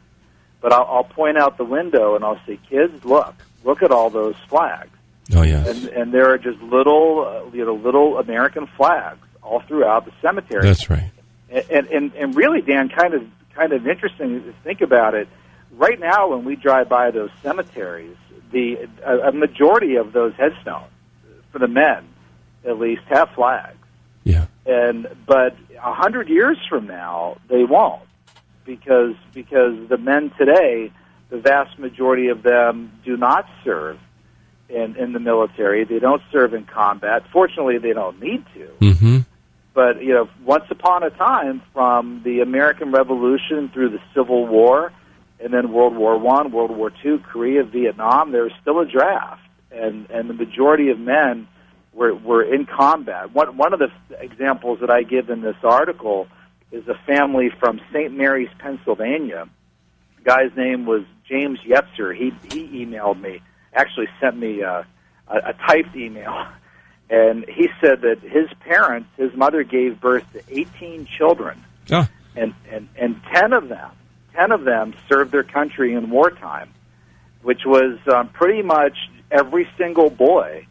But 0.61 0.73
I'll, 0.73 0.85
I'll 0.85 1.04
point 1.04 1.38
out 1.38 1.57
the 1.57 1.64
window 1.64 2.16
and 2.16 2.25
I'll 2.25 2.40
say, 2.47 2.59
"Kids, 2.69 3.04
look! 3.04 3.35
Look 3.64 3.83
at 3.83 3.90
all 3.90 4.11
those 4.11 4.37
flags." 4.49 4.90
Oh 5.35 5.42
yes. 5.42 5.66
and 5.69 5.88
and 5.88 6.14
there 6.14 6.33
are 6.33 6.38
just 6.38 6.61
little 6.61 7.25
uh, 7.26 7.50
you 7.54 7.64
know 7.64 7.75
little 7.75 8.19
American 8.19 8.66
flags 8.66 9.26
all 9.42 9.61
throughout 9.61 10.04
the 10.04 10.12
cemetery. 10.21 10.62
That's 10.62 10.90
right. 10.90 11.11
and, 11.50 11.87
and 11.88 12.14
and 12.14 12.37
really, 12.37 12.61
Dan, 12.62 12.88
kind 12.88 13.14
of 13.14 13.26
kind 13.54 13.73
of 13.73 13.87
interesting 13.87 14.42
to 14.42 14.54
think 14.64 14.80
about 14.80 15.14
it. 15.14 15.28
Right 15.73 15.99
now, 15.99 16.30
when 16.30 16.45
we 16.45 16.57
drive 16.57 16.88
by 16.88 17.11
those 17.11 17.30
cemeteries, 17.42 18.16
the 18.52 18.88
a, 19.04 19.28
a 19.28 19.33
majority 19.33 19.97
of 19.97 20.12
those 20.12 20.35
headstones 20.35 20.90
for 21.52 21.59
the 21.59 21.69
men, 21.69 22.07
at 22.64 22.78
least, 22.78 23.02
have 23.08 23.30
flags. 23.30 23.76
Yeah. 24.24 24.46
And 24.66 25.08
but 25.26 25.56
a 25.82 25.92
hundred 25.92 26.28
years 26.28 26.58
from 26.68 26.86
now, 26.86 27.38
they 27.48 27.64
won't 27.64 28.02
because 28.64 29.14
because 29.32 29.88
the 29.88 29.98
men 29.98 30.30
today, 30.38 30.92
the 31.30 31.38
vast 31.38 31.78
majority 31.78 32.28
of 32.28 32.42
them 32.42 32.92
do 33.04 33.16
not 33.16 33.46
serve 33.64 33.98
in 34.68 34.96
in 34.96 35.12
the 35.12 35.20
military. 35.20 35.84
They 35.84 35.98
don't 35.98 36.22
serve 36.30 36.54
in 36.54 36.64
combat. 36.64 37.24
Fortunately, 37.32 37.78
they 37.78 37.92
don't 37.92 38.20
need 38.20 38.44
to. 38.54 38.68
Mm-hmm. 38.80 39.18
But 39.74 40.02
you 40.02 40.12
know, 40.12 40.28
once 40.44 40.64
upon 40.70 41.02
a 41.02 41.10
time, 41.10 41.62
from 41.72 42.22
the 42.24 42.40
American 42.40 42.92
Revolution 42.92 43.70
through 43.72 43.90
the 43.90 44.00
Civil 44.14 44.46
War, 44.46 44.92
and 45.38 45.52
then 45.52 45.72
World 45.72 45.96
War 45.96 46.18
One, 46.18 46.52
World 46.52 46.70
War 46.70 46.92
Two, 47.02 47.18
Korea, 47.18 47.64
Vietnam, 47.64 48.32
there 48.32 48.44
was 48.44 48.52
still 48.60 48.80
a 48.80 48.86
draft, 48.86 49.42
and 49.70 50.08
and 50.10 50.28
the 50.28 50.34
majority 50.34 50.90
of 50.90 50.98
men 50.98 51.48
were 51.92 52.14
were 52.14 52.42
in 52.42 52.66
combat. 52.66 53.35
One 53.35 53.56
one 53.56 53.73
of 53.73 53.78
the 53.78 53.90
examples 54.18 54.80
that 54.80 54.90
I 54.90 55.02
give 55.02 55.30
in 55.30 55.40
this 55.40 55.56
article 55.62 56.28
is 56.73 56.87
a 56.88 56.94
family 57.06 57.50
from 57.59 57.80
St. 57.92 58.16
Mary's, 58.16 58.50
Pennsylvania, 58.59 59.49
guy's 60.25 60.54
name 60.56 60.87
was 60.87 61.02
James 61.28 61.59
Yetzer. 61.61 62.14
He 62.14 62.32
he 62.52 62.85
emailed 62.85 63.20
me, 63.20 63.40
actually 63.75 64.09
sent 64.20 64.37
me 64.37 64.61
a, 64.61 64.87
a, 65.28 65.37
a 65.37 65.52
typed 65.54 65.97
email, 65.97 66.47
and 67.11 67.44
he 67.49 67.68
said 67.80 68.02
that 68.02 68.20
his 68.20 68.49
parents, 68.61 69.09
his 69.16 69.35
mother 69.35 69.62
gave 69.62 70.00
birth 70.00 70.25
to 70.32 70.42
18 70.49 71.06
children, 71.06 71.64
Oh, 71.90 72.06
and 72.37 72.54
and 72.70 72.88
and 72.97 73.20
10 73.35 73.52
of 73.52 73.68
them, 73.68 73.90
10 74.35 74.52
of 74.52 74.64
them 74.64 74.94
served 75.09 75.32
their 75.32 75.44
country 75.44 75.94
in 75.94 76.11
wartime, 76.11 76.70
which 77.42 77.64
was 77.64 77.99
um, 78.12 78.28
pretty 78.28 78.62
much 78.62 78.97
every 79.30 79.68
single 79.78 80.11
boy 80.11 80.66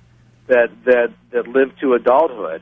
that 0.50 0.70
that 0.84 1.13
that 1.32 1.48
lived 1.48 1.79
to 1.79 1.94
adulthood. 1.94 2.62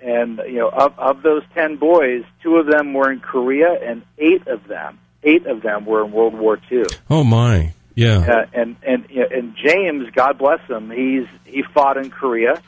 And 0.00 0.40
you 0.46 0.58
know, 0.58 0.68
of 0.68 0.98
of 0.98 1.22
those 1.22 1.42
ten 1.54 1.76
boys, 1.76 2.24
two 2.42 2.56
of 2.56 2.66
them 2.66 2.94
were 2.94 3.12
in 3.12 3.20
Korea, 3.20 3.72
and 3.72 4.02
eight 4.18 4.46
of 4.46 4.66
them, 4.66 4.98
eight 5.22 5.46
of 5.46 5.62
them 5.62 5.84
were 5.84 6.04
in 6.04 6.12
World 6.12 6.34
War 6.34 6.58
II. 6.70 6.84
oh 7.10 7.24
my, 7.24 7.72
yeah. 7.94 8.18
Uh, 8.18 8.46
and 8.52 8.76
and 8.82 9.10
and 9.10 9.56
James, 9.56 10.08
God 10.10 10.38
bless 10.38 10.60
him, 10.68 10.90
he's 10.90 11.26
he 11.44 11.62
fought 11.62 11.96
in 11.96 12.10
Korea, 12.10 12.62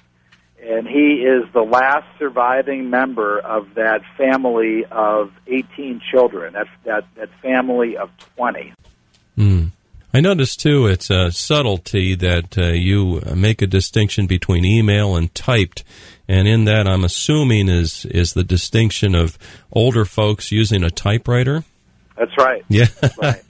and 0.63 0.89
he 0.89 1.23
is 1.23 1.45
the 1.53 1.63
last 1.63 2.07
surviving 2.19 2.91
member 2.91 3.39
of 3.39 3.75
that 3.75 4.03
family 4.17 4.85
of 4.87 5.33
18 5.47 6.01
children. 6.11 6.55
That's 6.55 6.71
that 6.85 7.05
that 7.17 7.29
family 7.43 7.97
of 7.97 8.11
20. 8.37 8.73
Hmm. 9.37 9.67
I 10.13 10.21
noticed 10.21 10.61
too, 10.61 10.87
it's 10.87 11.11
a 11.11 11.31
subtlety 11.31 12.15
that 12.15 12.57
uh, 12.57 12.69
you 12.69 13.21
make 13.35 13.61
a 13.61 13.67
distinction 13.67 14.27
between 14.27 14.65
email 14.65 15.17
and 15.17 15.35
typed, 15.35 15.85
and 16.27 16.49
in 16.49 16.65
that, 16.65 16.89
I'm 16.89 17.05
assuming 17.05 17.69
is 17.69 18.07
is 18.07 18.33
the 18.33 18.45
distinction 18.45 19.15
of 19.15 19.39
older 19.71 20.05
folks 20.05 20.51
using 20.51 20.83
a 20.83 20.91
typewriter. 20.91 21.65
That's 22.17 22.37
right. 22.37 22.65
Yeah, 22.69 22.87
right. 23.19 23.43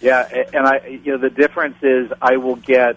Yeah, 0.00 0.28
and 0.52 0.66
I, 0.66 1.00
you 1.02 1.12
know, 1.12 1.18
the 1.18 1.30
difference 1.30 1.76
is 1.82 2.12
I 2.20 2.36
will 2.36 2.56
get 2.56 2.96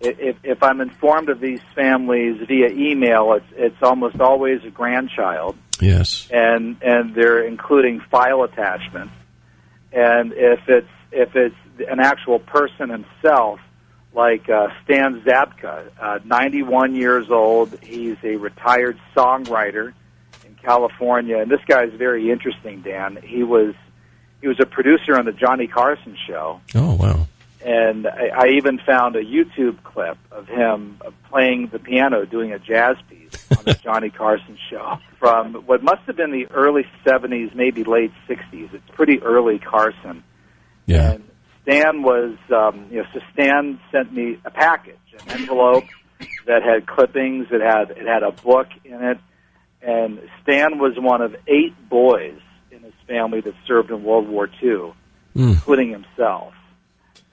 if 0.00 0.36
if 0.42 0.62
I'm 0.62 0.80
informed 0.80 1.28
of 1.28 1.40
these 1.40 1.60
families 1.74 2.40
via 2.46 2.68
email, 2.68 3.34
it's 3.34 3.46
it's 3.56 3.82
almost 3.82 4.20
always 4.20 4.64
a 4.64 4.70
grandchild, 4.70 5.56
yes, 5.80 6.28
and 6.30 6.76
and 6.82 7.14
they're 7.14 7.44
including 7.44 8.00
file 8.00 8.42
attachments, 8.42 9.14
and 9.92 10.32
if 10.32 10.60
it's 10.68 10.88
if 11.12 11.34
it's 11.36 11.56
an 11.78 12.00
actual 12.00 12.38
person 12.38 12.90
himself, 12.90 13.60
like 14.14 14.48
uh, 14.48 14.68
Stan 14.84 15.22
Zabka, 15.22 15.90
uh, 16.00 16.18
91 16.24 16.94
years 16.94 17.30
old, 17.30 17.78
he's 17.82 18.16
a 18.22 18.36
retired 18.36 18.98
songwriter 19.16 19.92
in 20.46 20.54
California, 20.56 21.38
and 21.38 21.50
this 21.50 21.60
guy 21.66 21.84
is 21.84 21.94
very 21.94 22.30
interesting. 22.30 22.82
Dan, 22.82 23.18
he 23.22 23.42
was 23.42 23.74
he 24.40 24.48
was 24.48 24.60
a 24.60 24.66
producer 24.66 25.16
on 25.18 25.24
the 25.24 25.32
Johnny 25.32 25.66
Carson 25.66 26.16
show, 26.28 26.60
oh 26.74 26.94
wow, 26.94 27.26
and 27.64 28.06
I, 28.06 28.28
I 28.28 28.46
even 28.56 28.78
found 28.78 29.16
a 29.16 29.24
YouTube 29.24 29.82
clip 29.82 30.18
of 30.30 30.46
him 30.46 30.98
uh, 31.04 31.10
playing 31.30 31.68
the 31.68 31.78
piano, 31.78 32.24
doing 32.26 32.52
a 32.52 32.58
jazz 32.58 32.96
piece 33.08 33.50
on 33.56 33.64
the 33.64 33.74
Johnny 33.82 34.10
Carson 34.10 34.58
show 34.70 34.98
from 35.18 35.54
what 35.66 35.82
must 35.82 36.02
have 36.02 36.16
been 36.16 36.30
the 36.30 36.46
early 36.52 36.86
'70s, 37.04 37.54
maybe 37.54 37.82
late 37.82 38.12
'60s. 38.28 38.74
It's 38.74 38.90
pretty 38.92 39.20
early 39.22 39.58
Carson. 39.58 40.22
yeah, 40.86 41.12
And 41.12 41.24
Stan 41.64 42.02
was, 42.02 42.36
um, 42.54 42.86
you 42.90 42.98
know, 43.02 43.06
so 43.12 43.20
Stan 43.32 43.80
sent 43.90 44.12
me 44.12 44.38
a 44.44 44.50
package, 44.50 44.96
an 45.26 45.40
envelope 45.40 45.84
that 46.46 46.62
had 46.62 46.86
clippings. 46.86 47.48
It 47.50 47.60
had 47.60 47.90
it 47.90 48.06
had 48.06 48.22
a 48.22 48.30
book 48.32 48.68
in 48.84 49.02
it, 49.02 49.18
and 49.82 50.20
Stan 50.42 50.78
was 50.78 50.98
one 50.98 51.22
of 51.22 51.34
eight 51.48 51.74
boys 51.88 52.38
in 52.70 52.80
his 52.82 52.92
family 53.08 53.40
that 53.40 53.54
served 53.66 53.90
in 53.90 54.04
World 54.04 54.28
War 54.28 54.48
II, 54.62 54.92
Mm. 55.36 55.50
including 55.54 55.90
himself. 55.90 56.54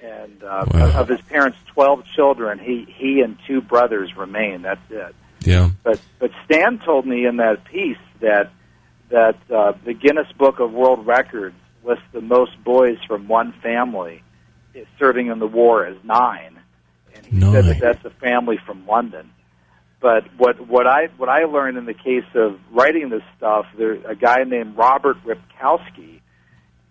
And 0.02 0.42
uh, 0.44 0.66
Wow. 0.74 1.00
of 1.02 1.08
his 1.10 1.22
parents' 1.22 1.60
twelve 1.68 2.04
children, 2.16 2.58
he 2.58 2.86
he 2.98 3.22
and 3.22 3.38
two 3.46 3.62
brothers 3.62 4.16
remain. 4.18 4.64
That's 4.64 4.82
it. 4.90 5.14
yeah, 5.42 5.70
But 5.84 6.00
but 6.20 6.32
Stan 6.46 6.80
told 6.80 7.06
me 7.06 7.26
in 7.26 7.36
that 7.38 7.66
piece 7.66 7.98
that 8.22 8.50
that 9.10 9.36
uh, 9.54 9.74
the 9.84 9.94
Guinness 9.94 10.32
Book 10.38 10.60
of 10.60 10.72
World 10.72 11.06
Records 11.06 11.56
lists 11.84 12.06
the 12.12 12.22
most 12.22 12.52
boys 12.64 12.98
from 13.08 13.28
one 13.28 13.54
family 13.64 14.24
serving 15.00 15.28
in 15.28 15.40
the 15.40 15.48
war 15.48 15.86
as 15.86 15.98
nine, 16.04 16.60
and 17.16 17.26
he 17.26 17.40
said 17.42 17.66
that 17.66 17.80
that's 17.80 18.06
a 18.06 18.10
family 18.10 18.58
from 18.66 18.86
London. 18.88 19.32
But 20.00 20.24
what 20.38 20.60
what 20.68 20.88
I 20.88 21.08
what 21.18 21.30
I 21.30 21.46
learned 21.46 21.78
in 21.78 21.86
the 21.86 21.94
case 21.94 22.26
of 22.34 22.60
writing 22.72 23.10
this 23.10 23.24
stuff, 23.38 23.66
there 23.78 23.94
a 24.08 24.16
guy 24.16 24.44
named 24.44 24.76
Robert 24.78 25.18
Ripkowski 25.24 26.22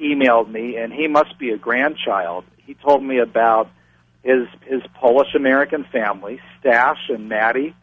emailed 0.00 0.50
me, 0.50 0.76
and 0.76 0.92
he 0.92 1.08
must 1.08 1.38
be 1.38 1.50
a 1.50 1.56
grandchild. 1.56 2.44
He 2.58 2.74
told 2.74 3.02
me 3.02 3.18
about 3.18 3.68
his 4.22 4.46
his 4.66 4.82
Polish 4.94 5.34
American 5.34 5.84
family, 5.84 6.40
Stash 6.58 7.08
and 7.08 7.28
Maddie 7.28 7.74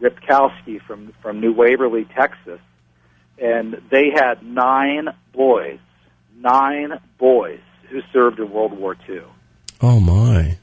Ripkowski 0.00 0.80
from 0.86 1.12
from 1.22 1.40
New 1.40 1.52
Waverly, 1.52 2.04
Texas, 2.04 2.60
and 3.38 3.82
they 3.90 4.10
had 4.14 4.42
nine 4.42 5.08
boys, 5.32 5.80
nine 6.38 6.98
boys 7.18 7.60
who 7.88 8.00
served 8.12 8.38
in 8.38 8.50
World 8.50 8.72
War 8.72 8.96
II. 9.08 9.22
oh 9.80 10.00
my, 10.00 10.56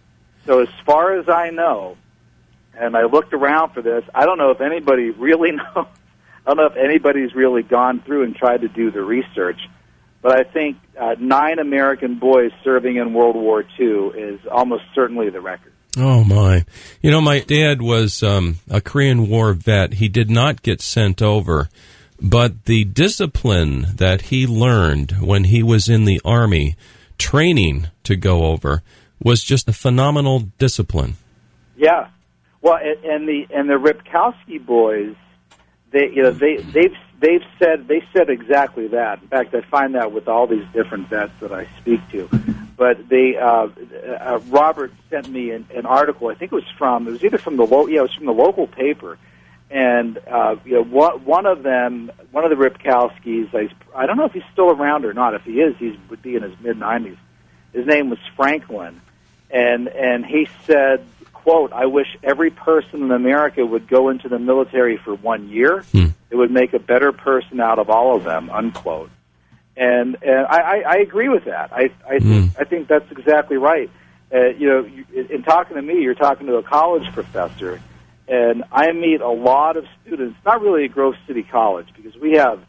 So 0.45 0.61
as 0.61 0.69
far 0.85 1.17
as 1.17 1.29
I 1.29 1.49
know, 1.49 1.97
and 2.75 2.97
I 2.97 3.03
looked 3.03 3.33
around 3.33 3.71
for 3.73 3.81
this, 3.81 4.03
I 4.13 4.25
don't 4.25 4.37
know 4.37 4.51
if 4.51 4.61
anybody 4.61 5.09
really 5.11 5.51
knows. 5.51 5.87
I 6.45 6.53
don't 6.53 6.57
know 6.57 6.65
if 6.65 6.75
anybody's 6.75 7.33
really 7.33 7.63
gone 7.63 8.01
through 8.01 8.23
and 8.23 8.35
tried 8.35 8.61
to 8.61 8.67
do 8.67 8.91
the 8.91 9.01
research, 9.01 9.61
but 10.21 10.37
I 10.37 10.43
think 10.43 10.77
uh, 10.99 11.15
nine 11.17 11.59
American 11.59 12.19
boys 12.19 12.51
serving 12.63 12.97
in 12.97 13.13
World 13.13 13.35
War 13.35 13.63
II 13.79 14.11
is 14.13 14.39
almost 14.51 14.83
certainly 14.93 15.29
the 15.29 15.39
record. 15.39 15.71
oh 15.97 16.23
my. 16.25 16.65
You 17.01 17.11
know, 17.11 17.21
my 17.21 17.39
dad 17.39 17.81
was 17.81 18.23
um, 18.23 18.57
a 18.69 18.81
Korean 18.81 19.29
War 19.29 19.53
vet. 19.53 19.93
He 19.93 20.09
did 20.09 20.29
not 20.29 20.61
get 20.61 20.81
sent 20.81 21.21
over, 21.21 21.69
but 22.23 22.65
the 22.65 22.85
discipline 22.85 23.87
that 23.95 24.21
he 24.23 24.47
learned 24.47 25.11
when 25.21 25.43
he 25.45 25.61
was 25.61 25.89
in 25.89 26.05
the 26.05 26.21
army, 26.23 26.75
training 27.17 27.87
to 28.03 28.15
go 28.15 28.45
over, 28.45 28.81
was 29.21 29.43
just 29.43 29.67
a 29.67 29.73
phenomenal 29.73 30.39
discipline. 30.57 31.15
Yeah, 31.75 32.07
well, 32.61 32.79
and- 32.81 33.27
the 33.27 33.47
and 33.53 33.69
the 33.69 33.73
Ripkowski 33.73 34.65
boys, 34.65 35.15
they 35.91 36.09
you 36.09 36.23
know 36.23 36.31
they 36.31 36.57
they've 36.57 36.95
they've 37.19 37.43
said 37.59 37.87
they 37.87 38.03
said 38.13 38.29
exactly 38.29 38.87
that. 38.87 39.21
In 39.21 39.27
fact, 39.27 39.53
I 39.53 39.61
find 39.61 39.95
that 39.95 40.11
with 40.11 40.27
all 40.27 40.47
these 40.47 40.65
different 40.73 41.09
vets 41.09 41.33
that 41.41 41.51
I 41.51 41.67
speak 41.79 41.99
to. 42.11 42.29
But 42.77 43.07
they 43.09 43.37
uh, 43.37 43.67
uh, 44.19 44.39
Robert 44.47 44.91
sent 45.09 45.29
me 45.29 45.51
an, 45.51 45.67
an 45.75 45.85
article. 45.85 46.29
I 46.29 46.35
think 46.35 46.51
it 46.51 46.55
was 46.55 46.69
from 46.77 47.07
it 47.07 47.11
was 47.11 47.23
either 47.23 47.37
from 47.37 47.57
the 47.57 47.65
lo- 47.65 47.87
yeah 47.87 47.99
it 47.99 48.03
was 48.03 48.13
from 48.13 48.25
the 48.25 48.33
local 48.33 48.67
paper, 48.67 49.17
and 49.73 50.19
uh, 50.29 50.55
you 50.63 50.73
know 50.73 50.83
one 50.83 51.25
one 51.25 51.45
of 51.45 51.63
them 51.63 52.11
one 52.31 52.45
of 52.45 52.51
the 52.51 52.55
Ripkowskis 52.55 53.53
I 53.53 53.69
I 53.95 54.05
don't 54.05 54.17
know 54.17 54.25
if 54.25 54.33
he's 54.33 54.43
still 54.53 54.69
around 54.69 55.03
or 55.03 55.13
not. 55.13 55.33
If 55.33 55.41
he 55.41 55.59
is, 55.59 55.75
he 55.77 55.99
would 56.09 56.21
be 56.21 56.35
in 56.35 56.43
his 56.43 56.53
mid 56.61 56.77
nineties. 56.77 57.17
His 57.73 57.87
name 57.87 58.11
was 58.11 58.19
Franklin, 58.35 59.01
and 59.49 59.87
and 59.87 60.25
he 60.25 60.47
said 60.65 61.05
quote, 61.43 61.73
I 61.73 61.87
wish 61.87 62.07
every 62.23 62.49
person 62.49 63.03
in 63.03 63.11
America 63.11 63.65
would 63.65 63.87
go 63.87 64.09
into 64.09 64.29
the 64.29 64.39
military 64.39 64.97
for 64.97 65.13
one 65.13 65.49
year. 65.49 65.81
Hmm. 65.91 66.07
It 66.29 66.35
would 66.35 66.51
make 66.51 66.73
a 66.73 66.79
better 66.79 67.11
person 67.11 67.59
out 67.59 67.79
of 67.79 67.89
all 67.89 68.15
of 68.15 68.23
them, 68.23 68.49
unquote. 68.49 69.11
And, 69.75 70.17
and 70.21 70.45
I, 70.47 70.57
I, 70.57 70.83
I 70.87 70.95
agree 70.97 71.29
with 71.29 71.45
that. 71.45 71.73
I, 71.73 71.91
I, 72.07 72.19
think, 72.19 72.59
I 72.59 72.63
think 72.63 72.87
that's 72.87 73.11
exactly 73.11 73.57
right. 73.57 73.89
Uh, 74.33 74.47
you 74.47 74.67
know, 74.67 74.85
you, 74.85 75.05
in 75.29 75.43
talking 75.43 75.75
to 75.75 75.81
me, 75.81 76.01
you're 76.01 76.15
talking 76.15 76.47
to 76.47 76.55
a 76.55 76.63
college 76.63 77.11
professor, 77.13 77.81
and 78.33 78.63
I 78.71 78.91
meet 78.93 79.21
a 79.21 79.29
lot 79.29 79.77
of 79.77 79.85
students, 80.01 80.37
not 80.43 80.61
really 80.61 80.85
at 80.85 80.91
Grove 80.91 81.13
City 81.27 81.43
College, 81.43 81.87
because 81.95 82.19
we 82.19 82.31
have, 82.33 82.59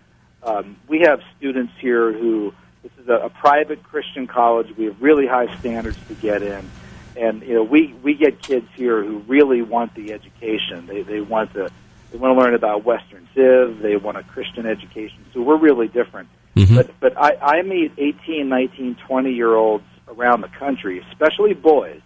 um, 0.42 0.76
we 0.88 1.00
have 1.00 1.20
students 1.38 1.72
here 1.80 2.12
who, 2.12 2.52
this 2.82 2.92
is 3.00 3.08
a, 3.08 3.14
a 3.14 3.30
private 3.30 3.82
Christian 3.82 4.26
college. 4.26 4.76
We 4.76 4.84
have 4.84 5.00
really 5.00 5.26
high 5.26 5.56
standards 5.60 5.96
to 6.08 6.14
get 6.14 6.42
in. 6.42 6.70
And 7.16 7.42
you 7.42 7.54
know 7.54 7.62
we 7.62 7.94
we 8.02 8.14
get 8.14 8.42
kids 8.42 8.66
here 8.74 9.00
who 9.04 9.18
really 9.28 9.62
want 9.62 9.94
the 9.94 10.12
education. 10.12 10.86
They 10.88 11.02
they 11.02 11.20
want 11.20 11.52
to 11.52 11.70
they 12.10 12.18
want 12.18 12.36
to 12.36 12.42
learn 12.42 12.54
about 12.54 12.84
western 12.84 13.28
civ. 13.36 13.78
They 13.78 13.96
want 13.96 14.16
a 14.16 14.24
christian 14.24 14.66
education. 14.66 15.24
So 15.32 15.40
we're 15.40 15.56
really 15.56 15.86
different. 15.86 16.28
Mhm. 16.56 16.74
but 16.74 16.90
but 16.98 17.16
i 17.16 17.58
i 17.58 17.62
meet 17.62 17.92
18 17.98 18.48
19 18.48 18.96
20 18.96 19.32
year 19.32 19.54
olds 19.54 19.84
around 20.08 20.40
the 20.40 20.48
country 20.48 21.04
especially 21.10 21.54
boys 21.54 22.00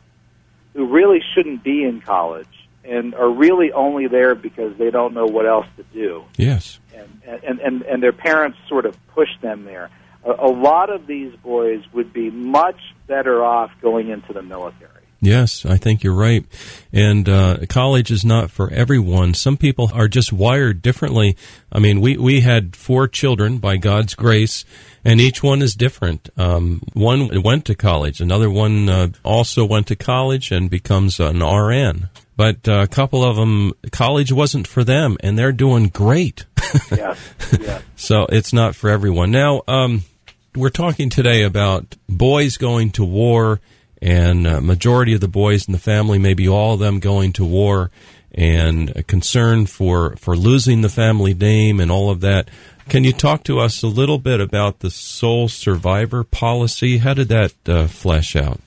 who 0.74 0.86
really 0.86 1.22
shouldn't 1.34 1.62
be 1.62 1.84
in 1.84 2.00
college 2.02 2.57
and 2.88 3.14
are 3.14 3.30
really 3.30 3.72
only 3.72 4.06
there 4.08 4.34
because 4.34 4.76
they 4.78 4.90
don't 4.90 5.14
know 5.14 5.26
what 5.26 5.46
else 5.46 5.66
to 5.76 5.82
do 5.92 6.24
Yes. 6.36 6.78
and 6.94 7.22
and 7.46 7.60
and, 7.60 7.82
and 7.82 8.02
their 8.02 8.12
parents 8.12 8.58
sort 8.68 8.86
of 8.86 8.96
push 9.08 9.28
them 9.42 9.64
there 9.64 9.90
a, 10.24 10.30
a 10.30 10.50
lot 10.50 10.90
of 10.90 11.06
these 11.06 11.34
boys 11.42 11.82
would 11.92 12.12
be 12.12 12.30
much 12.30 12.80
better 13.06 13.44
off 13.44 13.70
going 13.80 14.08
into 14.08 14.32
the 14.32 14.42
military 14.42 14.92
Yes, 15.20 15.66
I 15.66 15.76
think 15.78 16.04
you're 16.04 16.14
right. 16.14 16.44
And 16.92 17.28
uh, 17.28 17.58
college 17.68 18.12
is 18.12 18.24
not 18.24 18.52
for 18.52 18.70
everyone. 18.72 19.34
Some 19.34 19.56
people 19.56 19.90
are 19.92 20.06
just 20.06 20.32
wired 20.32 20.80
differently. 20.80 21.36
I 21.72 21.80
mean, 21.80 22.00
we, 22.00 22.16
we 22.16 22.42
had 22.42 22.76
four 22.76 23.08
children 23.08 23.58
by 23.58 23.78
God's 23.78 24.14
grace, 24.14 24.64
and 25.04 25.20
each 25.20 25.42
one 25.42 25.62
is 25.62 25.74
different. 25.74 26.28
Um, 26.36 26.82
one 26.92 27.42
went 27.42 27.64
to 27.66 27.74
college, 27.74 28.20
another 28.20 28.50
one 28.50 28.88
uh, 28.88 29.08
also 29.24 29.64
went 29.64 29.86
to 29.88 29.96
college 29.96 30.50
and 30.50 30.70
becomes 30.70 31.20
an 31.20 31.42
RN. 31.42 32.08
But 32.36 32.68
uh, 32.68 32.82
a 32.82 32.86
couple 32.86 33.24
of 33.24 33.34
them, 33.34 33.72
college 33.90 34.30
wasn't 34.30 34.68
for 34.68 34.84
them, 34.84 35.16
and 35.20 35.36
they're 35.36 35.50
doing 35.50 35.88
great. 35.88 36.46
yeah, 36.96 37.16
yeah. 37.58 37.80
So 37.96 38.26
it's 38.30 38.52
not 38.52 38.76
for 38.76 38.90
everyone. 38.90 39.32
Now, 39.32 39.62
um, 39.66 40.04
we're 40.54 40.70
talking 40.70 41.10
today 41.10 41.42
about 41.42 41.96
boys 42.08 42.56
going 42.56 42.90
to 42.92 43.04
war 43.04 43.60
and 44.00 44.46
a 44.46 44.60
majority 44.60 45.14
of 45.14 45.20
the 45.20 45.28
boys 45.28 45.66
in 45.66 45.72
the 45.72 45.78
family, 45.78 46.18
maybe 46.18 46.48
all 46.48 46.74
of 46.74 46.80
them 46.80 47.00
going 47.00 47.32
to 47.34 47.44
war, 47.44 47.90
and 48.32 48.90
a 48.96 49.02
concern 49.02 49.66
for, 49.66 50.14
for 50.16 50.36
losing 50.36 50.80
the 50.80 50.88
family 50.88 51.34
name 51.34 51.80
and 51.80 51.90
all 51.90 52.10
of 52.10 52.20
that. 52.20 52.48
Can 52.88 53.04
you 53.04 53.12
talk 53.12 53.44
to 53.44 53.60
us 53.60 53.82
a 53.82 53.86
little 53.86 54.18
bit 54.18 54.40
about 54.40 54.80
the 54.80 54.90
sole 54.90 55.48
survivor 55.48 56.24
policy? 56.24 56.98
How 56.98 57.12
did 57.12 57.28
that 57.28 57.52
uh, 57.66 57.86
flesh 57.86 58.34
out? 58.34 58.60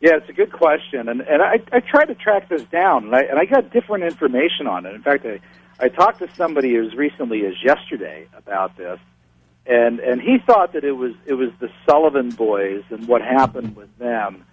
Yeah, 0.00 0.16
it's 0.16 0.28
a 0.28 0.32
good 0.32 0.52
question, 0.52 1.08
and 1.08 1.20
and 1.22 1.42
I, 1.42 1.60
I 1.72 1.80
tried 1.80 2.06
to 2.06 2.14
track 2.14 2.48
this 2.48 2.62
down, 2.64 3.06
and 3.06 3.16
I 3.16 3.22
and 3.22 3.38
I 3.40 3.44
got 3.44 3.70
different 3.70 4.04
information 4.04 4.68
on 4.68 4.86
it. 4.86 4.94
In 4.94 5.02
fact, 5.02 5.26
I 5.26 5.40
I 5.80 5.88
talked 5.88 6.20
to 6.20 6.28
somebody 6.36 6.76
as 6.76 6.94
recently 6.94 7.44
as 7.44 7.54
yesterday 7.64 8.28
about 8.36 8.76
this, 8.76 9.00
and 9.66 9.98
and 9.98 10.20
he 10.20 10.38
thought 10.38 10.74
that 10.74 10.84
it 10.84 10.92
was 10.92 11.14
it 11.24 11.34
was 11.34 11.50
the 11.58 11.70
Sullivan 11.88 12.30
boys 12.30 12.84
and 12.90 13.08
what 13.08 13.20
happened 13.20 13.74
with 13.74 13.96
them 13.98 14.44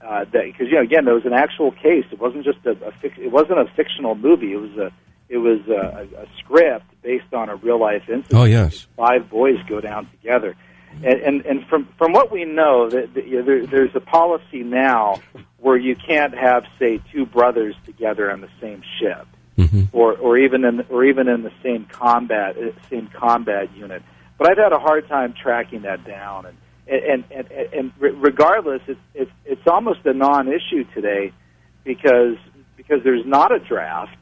uh, 0.00 0.24
because 0.26 0.66
you 0.68 0.74
know 0.74 0.82
again 0.82 1.04
there 1.04 1.14
was 1.14 1.26
an 1.26 1.32
actual 1.32 1.72
case. 1.72 2.04
It 2.10 2.20
wasn't 2.20 2.44
just 2.44 2.58
a, 2.66 2.72
a 2.72 2.92
fic- 2.92 3.18
it 3.18 3.32
wasn't 3.32 3.60
a 3.60 3.66
fictional 3.76 4.14
movie. 4.14 4.52
It 4.52 4.60
was 4.60 4.76
a 4.76 4.92
it 5.28 5.38
was 5.38 5.60
a, 5.68 6.06
a 6.16 6.26
script 6.38 6.86
based 7.02 7.32
on 7.32 7.48
a 7.48 7.56
real 7.56 7.78
life 7.78 8.02
incident. 8.08 8.34
Oh 8.34 8.44
yes, 8.44 8.86
five 8.96 9.30
boys 9.30 9.56
go 9.68 9.80
down 9.80 10.08
together, 10.10 10.56
and 11.02 11.20
and, 11.20 11.46
and 11.46 11.66
from 11.66 11.88
from 11.98 12.12
what 12.12 12.30
we 12.30 12.44
know, 12.44 12.88
that, 12.88 13.14
that 13.14 13.26
you 13.26 13.38
know, 13.38 13.44
there, 13.44 13.66
there's 13.66 13.94
a 13.94 14.00
policy 14.00 14.62
now 14.62 15.20
where 15.58 15.76
you 15.76 15.96
can't 15.96 16.36
have 16.36 16.64
say 16.78 17.00
two 17.12 17.26
brothers 17.26 17.74
together 17.84 18.30
on 18.30 18.40
the 18.40 18.50
same 18.60 18.82
ship, 19.00 19.26
mm-hmm. 19.56 19.84
or 19.92 20.14
or 20.16 20.38
even 20.38 20.64
in 20.64 20.84
or 20.88 21.04
even 21.04 21.28
in 21.28 21.42
the 21.42 21.52
same 21.62 21.84
combat 21.86 22.56
uh, 22.56 22.70
same 22.88 23.08
combat 23.08 23.74
unit. 23.76 24.02
But 24.38 24.50
I've 24.50 24.58
had 24.58 24.72
a 24.72 24.78
hard 24.78 25.08
time 25.08 25.34
tracking 25.40 25.82
that 25.82 26.04
down 26.04 26.46
and 26.46 26.56
and 26.88 27.24
and, 27.30 27.50
and 27.50 27.92
regardless, 27.98 28.80
it's 28.86 29.00
it's 29.14 29.30
it's 29.44 29.66
almost 29.66 30.00
a 30.06 30.14
non-issue 30.14 30.84
today 30.94 31.32
because 31.84 32.36
because 32.76 33.02
there's 33.04 33.26
not 33.26 33.52
a 33.52 33.58
draft, 33.58 34.16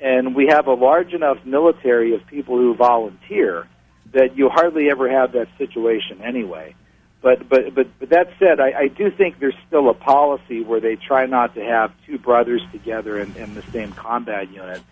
and 0.00 0.34
we 0.34 0.46
have 0.48 0.66
a 0.66 0.74
large 0.74 1.12
enough 1.12 1.38
military 1.44 2.14
of 2.14 2.26
people 2.26 2.56
who 2.56 2.74
volunteer 2.74 3.68
that 4.12 4.36
you 4.36 4.48
hardly 4.48 4.90
ever 4.90 5.10
have 5.10 5.32
that 5.32 5.48
situation 5.58 6.22
anyway. 6.22 6.74
But 7.22 7.48
but 7.48 7.74
but, 7.74 7.86
but 7.98 8.10
that 8.10 8.28
said, 8.38 8.60
I, 8.60 8.72
I 8.80 8.88
do 8.88 9.10
think 9.10 9.38
there's 9.40 9.56
still 9.66 9.88
a 9.88 9.94
policy 9.94 10.62
where 10.62 10.80
they 10.80 10.96
try 10.96 11.26
not 11.26 11.54
to 11.54 11.64
have 11.64 11.92
two 12.06 12.18
brothers 12.18 12.62
together 12.70 13.18
in, 13.18 13.34
in 13.36 13.54
the 13.54 13.62
same 13.72 13.92
combat 13.92 14.50
unit. 14.52 14.82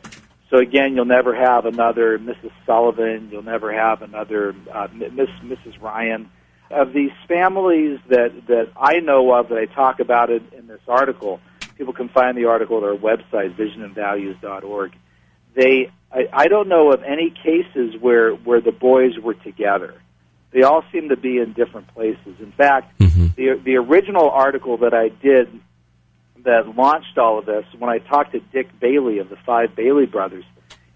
So 0.48 0.58
again, 0.58 0.94
you'll 0.94 1.04
never 1.04 1.34
have 1.34 1.66
another 1.66 2.18
Mrs. 2.18 2.52
Sullivan. 2.66 3.28
You'll 3.30 3.42
never 3.42 3.72
have 3.72 4.02
another 4.02 4.54
uh, 4.72 4.88
Miss 4.92 5.30
Mrs. 5.42 5.80
Ryan 5.80 6.30
of 6.70 6.92
these 6.92 7.12
families 7.28 8.00
that 8.08 8.32
that 8.46 8.70
I 8.76 9.00
know 9.00 9.32
of 9.34 9.50
that 9.50 9.58
I 9.58 9.66
talk 9.66 10.00
about 10.00 10.30
it 10.30 10.42
in 10.52 10.66
this 10.66 10.80
article. 10.88 11.40
People 11.82 11.94
can 11.94 12.10
find 12.10 12.38
the 12.38 12.44
article 12.44 12.78
at 12.78 12.84
our 12.84 12.94
website, 12.94 13.56
visionandvalues.org. 13.56 14.92
They, 15.56 15.90
I, 16.12 16.28
I 16.32 16.46
don't 16.46 16.68
know 16.68 16.92
of 16.92 17.02
any 17.02 17.30
cases 17.30 18.00
where 18.00 18.30
where 18.36 18.60
the 18.60 18.70
boys 18.70 19.18
were 19.18 19.34
together. 19.34 20.00
They 20.52 20.62
all 20.62 20.84
seem 20.92 21.08
to 21.08 21.16
be 21.16 21.38
in 21.38 21.54
different 21.54 21.92
places. 21.92 22.36
In 22.38 22.52
fact, 22.52 22.96
mm-hmm. 23.00 23.26
the 23.34 23.60
the 23.64 23.78
original 23.78 24.30
article 24.30 24.76
that 24.76 24.94
I 24.94 25.08
did 25.08 25.48
that 26.44 26.76
launched 26.76 27.18
all 27.18 27.40
of 27.40 27.46
this, 27.46 27.64
when 27.76 27.90
I 27.90 27.98
talked 27.98 28.30
to 28.30 28.38
Dick 28.38 28.68
Bailey 28.78 29.18
of 29.18 29.28
the 29.28 29.36
Five 29.44 29.74
Bailey 29.74 30.06
Brothers, 30.06 30.44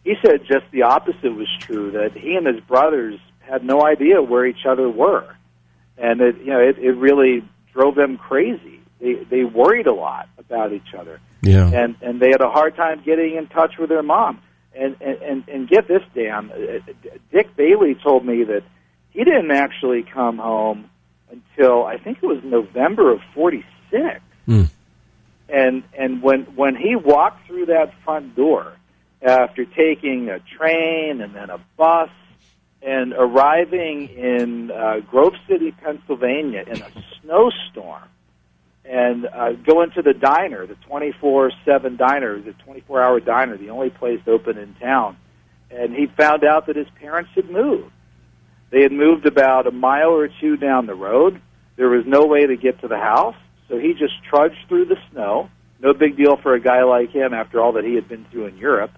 he 0.05 0.15
said 0.25 0.43
just 0.43 0.71
the 0.71 0.83
opposite 0.83 1.35
was 1.35 1.49
true. 1.59 1.91
That 1.91 2.13
he 2.13 2.37
and 2.37 2.47
his 2.47 2.61
brothers 2.61 3.19
had 3.41 3.65
no 3.65 3.85
idea 3.85 4.23
where 4.23 4.47
each 4.47 4.65
other 4.65 4.89
were 4.89 5.35
and 5.99 6.21
it 6.21 6.39
you 6.39 6.53
know 6.53 6.61
it, 6.61 6.79
it 6.79 6.93
really 6.93 7.43
drove 7.73 7.97
them 7.97 8.17
crazy. 8.17 8.81
They 9.01 9.15
they 9.15 9.45
worried 9.45 9.87
a 9.87 9.95
lot 9.95 10.29
about 10.39 10.73
each 10.73 10.95
other. 10.97 11.21
Yeah. 11.43 11.69
And 11.69 11.97
and 12.01 12.21
they 12.21 12.29
had 12.29 12.41
a 12.41 12.51
hard 12.51 12.77
time 12.77 13.03
getting 13.05 13.37
in 13.37 13.47
touch 13.49 13.75
with 13.79 13.89
their 13.89 14.03
mom. 14.03 14.41
And 14.75 14.97
and 15.01 15.23
and, 15.23 15.49
and 15.49 15.69
get 15.69 15.89
this, 15.89 16.03
Dan. 16.15 16.51
Uh, 16.51 16.93
Dick 17.33 17.57
Bailey 17.57 17.95
told 17.95 18.25
me 18.27 18.45
that 18.45 18.63
he 19.11 19.25
didn't 19.25 19.51
actually 19.51 20.03
come 20.03 20.39
home 20.39 20.91
until 21.31 21.85
I 21.85 21.99
think 21.99 22.19
it 22.23 22.27
was 22.27 22.43
November 22.45 23.13
of 23.13 23.21
'46. 23.35 24.21
Mm. 24.47 24.71
And 25.49 25.83
and 25.97 26.23
when 26.23 26.43
when 26.57 26.77
he 26.77 26.97
walked 26.97 27.47
through 27.47 27.67
that 27.67 27.93
front 28.05 28.37
door 28.37 28.75
after 29.23 29.65
taking 29.65 30.29
a 30.29 30.41
train 30.41 31.21
and 31.21 31.35
then 31.35 31.51
a 31.51 31.59
bus 31.77 32.11
and 32.83 33.13
arriving 33.15 34.09
in 34.09 34.71
uh, 34.71 35.01
Grove 35.11 35.35
City, 35.49 35.73
Pennsylvania, 35.73 36.65
in 36.67 36.83
a 36.83 36.91
snowstorm, 37.21 38.03
and 38.89 39.27
uh, 39.27 39.53
going 39.53 39.91
to 39.93 40.03
the 40.03 40.15
diner, 40.15 40.67
the 40.67 40.77
24/7 40.89 41.97
diner, 41.97 42.41
the 42.41 42.55
24-hour 42.67 43.21
diner, 43.21 43.57
the 43.57 43.71
only 43.71 43.91
place 43.91 44.21
open 44.27 44.59
in 44.59 44.75
town, 44.75 45.17
and 45.71 45.95
he 45.95 46.07
found 46.07 46.45
out 46.45 46.67
that 46.67 46.77
his 46.77 46.89
parents 47.01 47.31
had 47.35 47.51
moved. 47.51 47.91
They 48.71 48.83
had 48.83 48.93
moved 48.93 49.27
about 49.27 49.67
a 49.67 49.71
mile 49.71 50.11
or 50.11 50.29
two 50.29 50.57
down 50.57 50.87
the 50.87 50.95
road. 50.95 51.41
There 51.77 51.89
was 51.89 52.05
no 52.07 52.27
way 52.27 52.47
to 52.47 52.57
get 52.57 52.81
to 52.81 52.89
the 52.89 52.99
house, 52.99 53.37
so 53.69 53.79
he 53.79 53.93
just 53.95 54.15
trudged 54.25 54.69
through 54.69 54.87
the 54.87 54.97
snow. 55.11 55.51
No 55.81 55.93
big 55.93 56.17
deal 56.17 56.37
for 56.37 56.55
a 56.55 56.61
guy 56.61 56.83
like 56.85 57.11
him 57.11 57.35
after 57.35 57.61
all 57.61 57.73
that 57.73 57.85
he 57.85 57.95
had 57.95 58.09
been 58.09 58.25
through 58.31 58.47
in 58.47 58.57
Europe. 58.57 58.93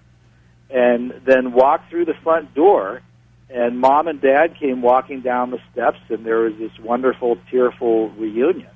And 0.69 1.21
then 1.25 1.51
walked 1.51 1.89
through 1.89 2.05
the 2.05 2.13
front 2.23 2.53
door 2.53 3.01
and 3.49 3.79
mom 3.79 4.07
and 4.07 4.21
dad 4.21 4.57
came 4.59 4.81
walking 4.81 5.21
down 5.21 5.49
the 5.49 5.59
steps, 5.71 5.99
and 6.09 6.25
there 6.25 6.39
was 6.39 6.53
this 6.59 6.71
wonderful, 6.79 7.37
tearful 7.49 8.09
reunion. 8.11 8.69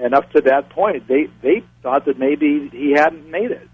And 0.00 0.14
up 0.14 0.30
to 0.32 0.40
that 0.42 0.70
point, 0.70 1.08
they 1.08 1.28
they 1.42 1.64
thought 1.82 2.04
that 2.04 2.18
maybe 2.18 2.68
he 2.70 2.92
hadn't 2.92 3.28
made 3.28 3.50
it, 3.50 3.68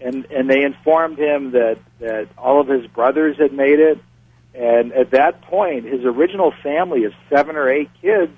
and 0.00 0.26
and 0.26 0.50
they 0.50 0.62
informed 0.62 1.18
him 1.18 1.52
that 1.52 1.78
that 2.00 2.28
all 2.36 2.60
of 2.60 2.68
his 2.68 2.86
brothers 2.88 3.38
had 3.38 3.52
made 3.52 3.80
it, 3.80 3.98
and 4.54 4.92
at 4.92 5.12
that 5.12 5.42
point, 5.42 5.86
his 5.86 6.04
original 6.04 6.52
family 6.62 7.04
of 7.04 7.12
seven 7.30 7.56
or 7.56 7.70
eight 7.70 7.90
kids, 8.02 8.32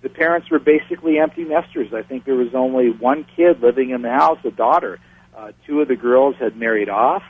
the 0.00 0.08
parents 0.08 0.50
were 0.50 0.58
basically 0.58 1.18
empty 1.18 1.44
nesters. 1.44 1.92
I 1.92 2.02
think 2.02 2.24
there 2.24 2.34
was 2.34 2.54
only 2.54 2.90
one 2.90 3.26
kid 3.36 3.60
living 3.60 3.90
in 3.90 4.00
the 4.00 4.12
house, 4.12 4.38
a 4.44 4.50
daughter. 4.50 4.98
Uh, 5.36 5.52
two 5.66 5.82
of 5.82 5.88
the 5.88 5.96
girls 5.96 6.36
had 6.36 6.56
married 6.56 6.88
off 6.88 7.24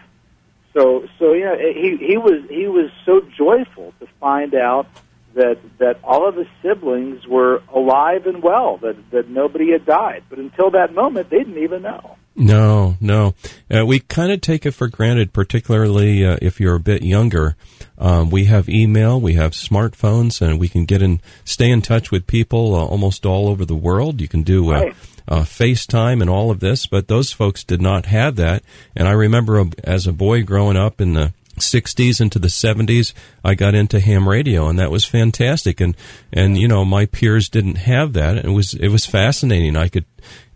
so 0.75 1.07
so 1.19 1.33
yeah, 1.33 1.57
he 1.57 1.97
he 1.97 2.17
was 2.17 2.43
he 2.51 2.67
was 2.67 2.91
so 3.07 3.21
joyful 3.37 3.95
to 4.01 4.07
find 4.21 4.55
out 4.55 4.89
that 5.35 5.59
that 5.79 5.99
all 6.03 6.29
of 6.29 6.37
his 6.37 6.47
siblings 6.63 7.27
were 7.27 7.63
alive 7.73 8.27
and 8.27 8.43
well, 8.43 8.79
that 8.79 8.97
that 9.11 9.29
nobody 9.29 9.73
had 9.73 9.85
died. 9.85 10.25
But 10.29 10.39
until 10.39 10.71
that 10.73 10.95
moment, 10.95 11.31
they 11.31 11.39
didn't 11.39 11.63
even 11.63 11.83
know. 11.83 12.17
No, 12.37 12.97
no. 13.01 13.35
Uh, 13.73 13.87
we 13.87 14.01
kind 14.01 14.33
of 14.33 14.41
take 14.41 14.67
it 14.67 14.73
for 14.73 14.89
granted, 14.89 15.33
particularly 15.33 16.27
uh, 16.27 16.37
if 16.43 16.59
you're 16.59 16.75
a 16.75 16.81
bit 16.81 17.03
younger. 17.03 17.55
Um, 17.97 18.29
we 18.29 18.47
have 18.47 18.69
email, 18.69 19.21
we 19.21 19.35
have 19.35 19.53
smartphones, 19.53 20.43
and 20.43 20.59
we 20.59 20.69
can 20.69 20.85
get 20.85 21.01
in, 21.01 21.21
stay 21.45 21.71
in 21.71 21.81
touch 21.81 22.11
with 22.11 22.27
people 22.27 22.75
uh, 22.75 22.85
almost 22.85 23.25
all 23.25 23.47
over 23.47 23.65
the 23.65 23.77
world. 23.77 24.21
You 24.21 24.27
can 24.27 24.43
do 24.43 24.71
uh, 24.71 24.81
right 24.81 24.97
uh, 25.27 25.41
FaceTime 25.41 26.21
and 26.21 26.31
all 26.31 26.51
of 26.51 26.61
this, 26.61 26.87
but 26.87 27.09
those 27.09 27.33
folks 27.33 27.65
did 27.65 27.81
not 27.81 28.07
have 28.07 28.37
that. 28.37 28.63
And 28.95 29.09
I 29.09 29.13
remember 29.13 29.65
as 29.83 30.07
a 30.07 30.13
boy 30.13 30.43
growing 30.43 30.77
up 30.77 31.01
in 31.01 31.15
the 31.15 31.33
60s 31.57 32.21
into 32.21 32.39
the 32.39 32.49
70s, 32.49 33.13
I 33.45 33.55
got 33.55 33.75
into 33.75 34.01
ham 34.01 34.29
radio, 34.29 34.69
and 34.69 34.79
that 34.79 34.91
was 34.91 35.05
fantastic. 35.05 35.81
And 35.81 35.97
and 36.33 36.59
you 36.59 36.69
know, 36.69 36.85
my 36.85 37.07
peers 37.07 37.49
didn't 37.49 37.77
have 37.77 38.13
that. 38.15 38.39
It 38.39 38.51
was 38.51 38.75
it 38.75 38.89
was 38.89 39.07
fascinating. 39.07 39.77
I 39.77 39.89
could 39.89 40.05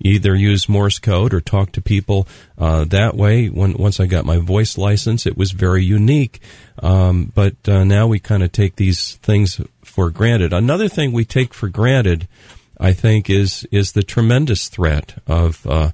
either 0.01 0.35
use 0.35 0.69
Morse 0.69 0.99
code 0.99 1.35
or 1.35 1.41
talk 1.41 1.73
to 1.73 1.81
people 1.81 2.27
uh, 2.57 2.85
that 2.85 3.15
way. 3.15 3.49
When 3.49 3.75
once 3.75 4.01
I 4.01 4.07
got 4.07 4.25
my 4.25 4.39
voice 4.39 4.79
license, 4.79 5.27
it 5.27 5.37
was 5.37 5.53
very 5.53 5.85
unique. 5.85 6.41
Um, 6.83 7.33
but 7.35 7.57
uh, 7.69 7.85
now 7.85 8.07
we 8.07 8.19
kind 8.19 8.43
of 8.43 8.53
take 8.53 8.77
these 8.77 9.17
things 9.17 9.61
for 9.83 10.11
granted. 10.11 10.53
Another 10.53 10.89
thing 10.89 11.13
we 11.13 11.25
take 11.25 11.53
for 11.53 11.69
granted 11.69 12.29
I 12.81 12.93
think 12.93 13.29
is 13.29 13.67
is 13.71 13.93
the 13.93 14.03
tremendous 14.03 14.69
threat 14.69 15.21
of 15.27 15.67
uh, 15.67 15.91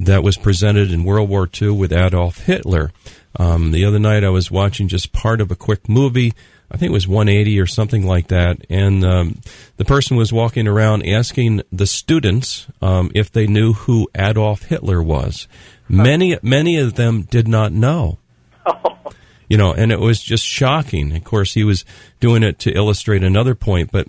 that 0.00 0.22
was 0.22 0.36
presented 0.36 0.90
in 0.90 1.04
World 1.04 1.28
War 1.28 1.48
II 1.60 1.70
with 1.70 1.92
Adolf 1.92 2.38
Hitler. 2.38 2.92
Um, 3.36 3.72
the 3.72 3.84
other 3.84 3.98
night 3.98 4.24
I 4.24 4.30
was 4.30 4.50
watching 4.50 4.88
just 4.88 5.12
part 5.12 5.40
of 5.40 5.50
a 5.50 5.56
quick 5.56 5.88
movie. 5.88 6.34
I 6.70 6.76
think 6.76 6.90
it 6.90 6.94
was 6.94 7.08
180 7.08 7.60
or 7.60 7.66
something 7.66 8.06
like 8.06 8.28
that. 8.28 8.64
And 8.68 9.04
um, 9.04 9.40
the 9.76 9.84
person 9.84 10.16
was 10.16 10.32
walking 10.32 10.66
around 10.66 11.06
asking 11.06 11.62
the 11.72 11.86
students 11.86 12.66
um, 12.80 13.10
if 13.14 13.30
they 13.30 13.46
knew 13.46 13.72
who 13.72 14.08
Adolf 14.14 14.62
Hitler 14.64 15.02
was. 15.02 15.46
Many, 15.88 16.38
many 16.42 16.78
of 16.78 16.94
them 16.94 17.22
did 17.22 17.48
not 17.48 17.72
know. 17.72 18.18
You 19.46 19.58
know, 19.58 19.74
and 19.74 19.92
it 19.92 20.00
was 20.00 20.22
just 20.22 20.44
shocking. 20.44 21.14
Of 21.14 21.22
course, 21.22 21.52
he 21.52 21.64
was 21.64 21.84
doing 22.18 22.42
it 22.42 22.58
to 22.60 22.72
illustrate 22.72 23.22
another 23.22 23.54
point, 23.54 23.92
but 23.92 24.08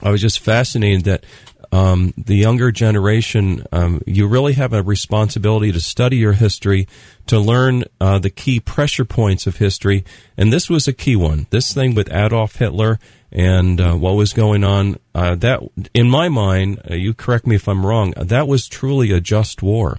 I 0.00 0.10
was 0.10 0.20
just 0.20 0.38
fascinated 0.38 1.04
that 1.04 1.24
um, 1.72 2.12
the 2.16 2.36
younger 2.36 2.72
generation, 2.72 3.64
um, 3.72 4.00
you 4.06 4.26
really 4.26 4.54
have 4.54 4.72
a 4.72 4.82
responsibility 4.82 5.70
to 5.72 5.80
study 5.80 6.16
your 6.16 6.32
history, 6.32 6.88
to 7.26 7.38
learn 7.38 7.84
uh, 8.00 8.18
the 8.18 8.30
key 8.30 8.58
pressure 8.60 9.04
points 9.04 9.46
of 9.46 9.56
history, 9.56 10.04
and 10.36 10.52
this 10.52 10.68
was 10.68 10.88
a 10.88 10.92
key 10.92 11.16
one. 11.16 11.46
This 11.50 11.72
thing 11.72 11.94
with 11.94 12.12
Adolf 12.12 12.56
Hitler 12.56 12.98
and 13.32 13.80
uh, 13.80 13.94
what 13.94 14.16
was 14.16 14.32
going 14.32 14.64
on, 14.64 14.98
uh, 15.14 15.36
that 15.36 15.60
in 15.94 16.10
my 16.10 16.28
mind, 16.28 16.82
uh, 16.90 16.94
you 16.94 17.14
correct 17.14 17.46
me 17.46 17.54
if 17.54 17.68
I'm 17.68 17.86
wrong, 17.86 18.12
that 18.16 18.48
was 18.48 18.66
truly 18.66 19.12
a 19.12 19.20
just 19.20 19.62
war. 19.62 19.98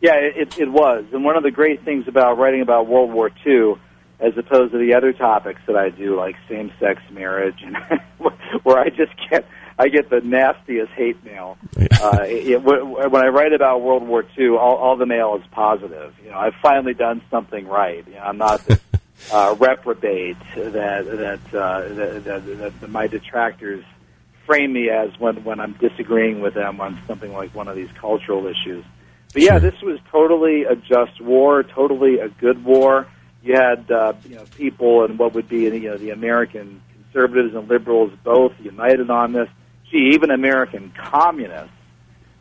Yeah, 0.00 0.14
it, 0.14 0.58
it 0.58 0.70
was, 0.70 1.04
and 1.12 1.24
one 1.24 1.36
of 1.36 1.42
the 1.42 1.50
great 1.50 1.84
things 1.84 2.08
about 2.08 2.38
writing 2.38 2.60
about 2.60 2.86
World 2.86 3.12
War 3.12 3.30
II 3.46 3.74
as 4.20 4.36
opposed 4.36 4.72
to 4.72 4.78
the 4.78 4.94
other 4.94 5.12
topics 5.12 5.60
that 5.66 5.76
I 5.76 5.90
do, 5.90 6.16
like 6.16 6.34
same-sex 6.48 7.00
marriage, 7.10 7.62
and 7.62 7.76
where 8.64 8.78
I 8.78 8.88
just 8.88 9.12
get 9.30 9.46
I 9.78 9.88
get 9.88 10.10
the 10.10 10.20
nastiest 10.20 10.92
hate 10.92 11.24
mail. 11.24 11.56
uh, 12.02 12.24
it, 12.26 12.62
when 12.62 13.24
I 13.24 13.28
write 13.28 13.52
about 13.52 13.82
World 13.82 14.06
War 14.06 14.24
II, 14.36 14.50
all, 14.50 14.76
all 14.76 14.96
the 14.96 15.06
mail 15.06 15.36
is 15.36 15.46
positive. 15.50 16.14
You 16.22 16.30
know, 16.30 16.38
I've 16.38 16.54
finally 16.60 16.94
done 16.94 17.22
something 17.30 17.66
right. 17.66 18.06
You 18.06 18.14
know, 18.14 18.20
I'm 18.20 18.38
not 18.38 18.64
this 18.66 18.80
uh, 19.32 19.56
reprobate 19.58 20.36
that 20.54 20.72
that, 21.06 21.54
uh, 21.54 21.88
that, 21.88 22.24
that 22.24 22.80
that 22.80 22.90
my 22.90 23.06
detractors 23.06 23.84
frame 24.46 24.72
me 24.72 24.90
as 24.90 25.10
when 25.18 25.44
when 25.44 25.60
I'm 25.60 25.74
disagreeing 25.74 26.40
with 26.40 26.54
them 26.54 26.80
on 26.80 27.00
something 27.06 27.32
like 27.32 27.54
one 27.54 27.68
of 27.68 27.76
these 27.76 27.90
cultural 28.00 28.46
issues. 28.46 28.84
But 29.32 29.42
yeah, 29.42 29.58
this 29.58 29.80
was 29.82 30.00
totally 30.10 30.64
a 30.64 30.74
just 30.74 31.20
war, 31.20 31.62
totally 31.62 32.18
a 32.18 32.28
good 32.28 32.64
war 32.64 33.06
you 33.42 33.54
had 33.54 33.90
uh, 33.90 34.12
you 34.28 34.36
know 34.36 34.44
people 34.56 35.04
and 35.04 35.18
what 35.18 35.34
would 35.34 35.48
be 35.48 35.60
you 35.62 35.80
know 35.80 35.96
the 35.96 36.10
American 36.10 36.82
conservatives 36.92 37.54
and 37.54 37.68
liberals 37.68 38.12
both 38.24 38.52
united 38.60 39.10
on 39.10 39.32
this. 39.32 39.48
Gee, 39.90 40.12
even 40.14 40.30
American 40.30 40.92
communists 40.96 41.72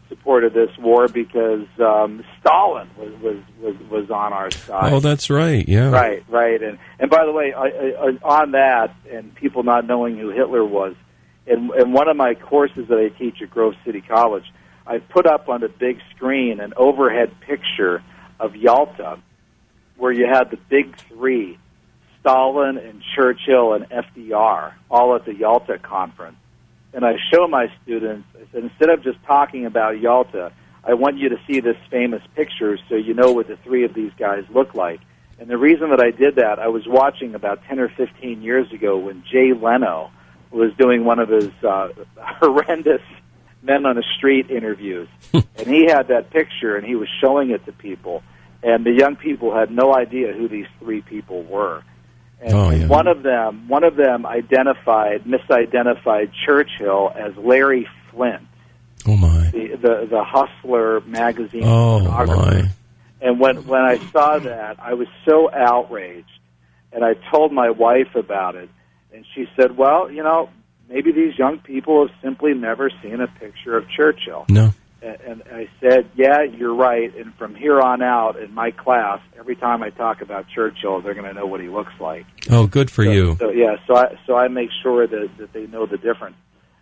supported 0.09 0.53
this 0.53 0.69
war 0.77 1.07
because 1.07 1.67
um, 1.79 2.23
Stalin 2.39 2.89
was, 2.97 3.13
was 3.21 3.37
was 3.61 3.75
was 3.89 4.09
on 4.09 4.33
our 4.33 4.51
side. 4.51 4.93
Oh, 4.93 4.99
that's 4.99 5.29
right. 5.29 5.67
Yeah. 5.67 5.89
Right, 5.89 6.23
right. 6.29 6.61
And 6.61 6.79
and 6.99 7.09
by 7.09 7.25
the 7.25 7.31
way, 7.31 7.53
I, 7.53 7.65
I, 7.67 8.17
on 8.23 8.51
that, 8.51 8.95
and 9.11 9.33
people 9.35 9.63
not 9.63 9.85
knowing 9.85 10.17
who 10.17 10.29
Hitler 10.29 10.63
was, 10.63 10.95
in, 11.45 11.71
in 11.79 11.93
one 11.93 12.09
of 12.09 12.17
my 12.17 12.35
courses 12.35 12.87
that 12.89 12.97
I 12.97 13.09
teach 13.17 13.41
at 13.41 13.49
Grove 13.49 13.73
City 13.85 14.01
College, 14.01 14.45
I 14.85 14.99
put 14.99 15.25
up 15.25 15.49
on 15.49 15.61
the 15.61 15.69
big 15.69 15.99
screen 16.15 16.59
an 16.59 16.73
overhead 16.75 17.31
picture 17.41 18.03
of 18.39 18.55
Yalta 18.55 19.19
where 19.97 20.11
you 20.11 20.27
had 20.31 20.51
the 20.51 20.57
big 20.69 20.95
three, 21.07 21.57
Stalin 22.19 22.77
and 22.77 23.01
Churchill 23.15 23.73
and 23.73 23.89
FDR, 23.89 24.73
all 24.91 25.15
at 25.15 25.25
the 25.25 25.33
Yalta 25.33 25.79
conference. 25.79 26.37
And 26.97 27.05
I 27.05 27.13
show 27.31 27.47
my 27.47 27.71
students, 27.83 28.27
I 28.33 28.51
said, 28.51 28.63
instead 28.63 28.89
of 28.89 29.03
just 29.03 29.23
talking 29.27 29.67
about 29.67 29.99
Yalta, 29.99 30.51
I 30.83 30.95
want 30.95 31.17
you 31.17 31.29
to 31.29 31.37
see 31.45 31.59
this 31.59 31.77
famous 31.91 32.23
picture 32.35 32.79
so 32.89 32.95
you 32.95 33.13
know 33.13 33.33
what 33.33 33.47
the 33.47 33.55
three 33.57 33.85
of 33.85 33.93
these 33.93 34.09
guys 34.17 34.45
look 34.49 34.73
like. 34.73 34.99
And 35.37 35.47
the 35.47 35.59
reason 35.59 35.91
that 35.91 35.99
I 35.99 36.09
did 36.09 36.37
that, 36.37 36.57
I 36.57 36.69
was 36.69 36.87
watching 36.87 37.35
about 37.35 37.63
10 37.65 37.79
or 37.79 37.89
15 37.89 38.41
years 38.41 38.71
ago 38.71 38.97
when 38.97 39.23
Jay 39.31 39.53
Leno 39.53 40.09
was 40.49 40.71
doing 40.79 41.05
one 41.05 41.19
of 41.19 41.29
his 41.29 41.51
uh, 41.63 41.89
horrendous 42.17 43.03
men 43.61 43.85
on 43.85 43.95
the 43.95 44.03
street 44.17 44.49
interviews. 44.49 45.07
and 45.33 45.67
he 45.67 45.85
had 45.85 46.07
that 46.07 46.31
picture 46.31 46.75
and 46.75 46.83
he 46.83 46.95
was 46.95 47.09
showing 47.21 47.51
it 47.51 47.63
to 47.67 47.73
people 47.73 48.23
and 48.63 48.83
the 48.83 48.91
young 48.91 49.15
people 49.17 49.55
had 49.55 49.69
no 49.69 49.95
idea 49.95 50.33
who 50.33 50.47
these 50.47 50.65
three 50.79 51.01
people 51.01 51.43
were. 51.43 51.83
And 52.39 52.53
oh, 52.53 52.69
yeah. 52.69 52.87
one 52.87 53.07
of 53.07 53.23
them, 53.23 53.67
one 53.67 53.83
of 53.83 53.95
them 53.95 54.25
identified, 54.25 55.23
misidentified 55.23 56.31
Churchill 56.45 57.11
as 57.15 57.35
Larry 57.35 57.87
Flynt. 58.11 58.47
Oh 59.07 59.17
my! 59.17 59.49
The 59.51 59.77
the, 59.81 60.07
the 60.09 60.23
Hustler 60.23 61.01
magazine. 61.01 61.63
Oh 61.63 61.99
my! 61.99 62.69
And 63.21 63.39
when 63.39 63.65
when 63.65 63.81
I 63.81 63.97
saw 64.11 64.37
that, 64.39 64.79
I 64.79 64.93
was 64.93 65.07
so 65.25 65.51
outraged, 65.51 66.27
and 66.91 67.03
I 67.03 67.13
told 67.31 67.51
my 67.51 67.71
wife 67.71 68.15
about 68.15 68.55
it, 68.55 68.69
and 69.13 69.25
she 69.33 69.47
said, 69.55 69.77
"Well, 69.77 70.11
you 70.11 70.21
know, 70.21 70.49
maybe 70.89 71.11
these 71.11 71.37
young 71.39 71.59
people 71.59 72.07
have 72.07 72.15
simply 72.21 72.53
never 72.53 72.91
seen 73.01 73.21
a 73.21 73.27
picture 73.27 73.75
of 73.77 73.89
Churchill." 73.89 74.45
No 74.49 74.73
and 75.25 75.43
I 75.51 75.69
said, 75.79 76.09
"Yeah, 76.15 76.43
you're 76.43 76.75
right." 76.75 77.13
And 77.15 77.33
from 77.35 77.55
here 77.55 77.79
on 77.79 78.01
out, 78.01 78.37
in 78.37 78.53
my 78.53 78.71
class, 78.71 79.19
every 79.37 79.55
time 79.55 79.83
I 79.83 79.89
talk 79.89 80.21
about 80.21 80.47
Churchill, 80.53 81.01
they're 81.01 81.13
going 81.13 81.27
to 81.27 81.33
know 81.33 81.45
what 81.45 81.61
he 81.61 81.69
looks 81.69 81.93
like. 81.99 82.25
Oh, 82.49 82.67
good 82.67 82.91
for 82.91 83.03
so, 83.03 83.11
you. 83.11 83.37
So 83.39 83.49
yeah, 83.49 83.77
so 83.87 83.95
I 83.95 84.19
so 84.25 84.35
I 84.35 84.47
make 84.47 84.69
sure 84.83 85.07
that 85.07 85.29
that 85.37 85.53
they 85.53 85.67
know 85.67 85.85
the 85.85 85.97
difference. 85.97 86.35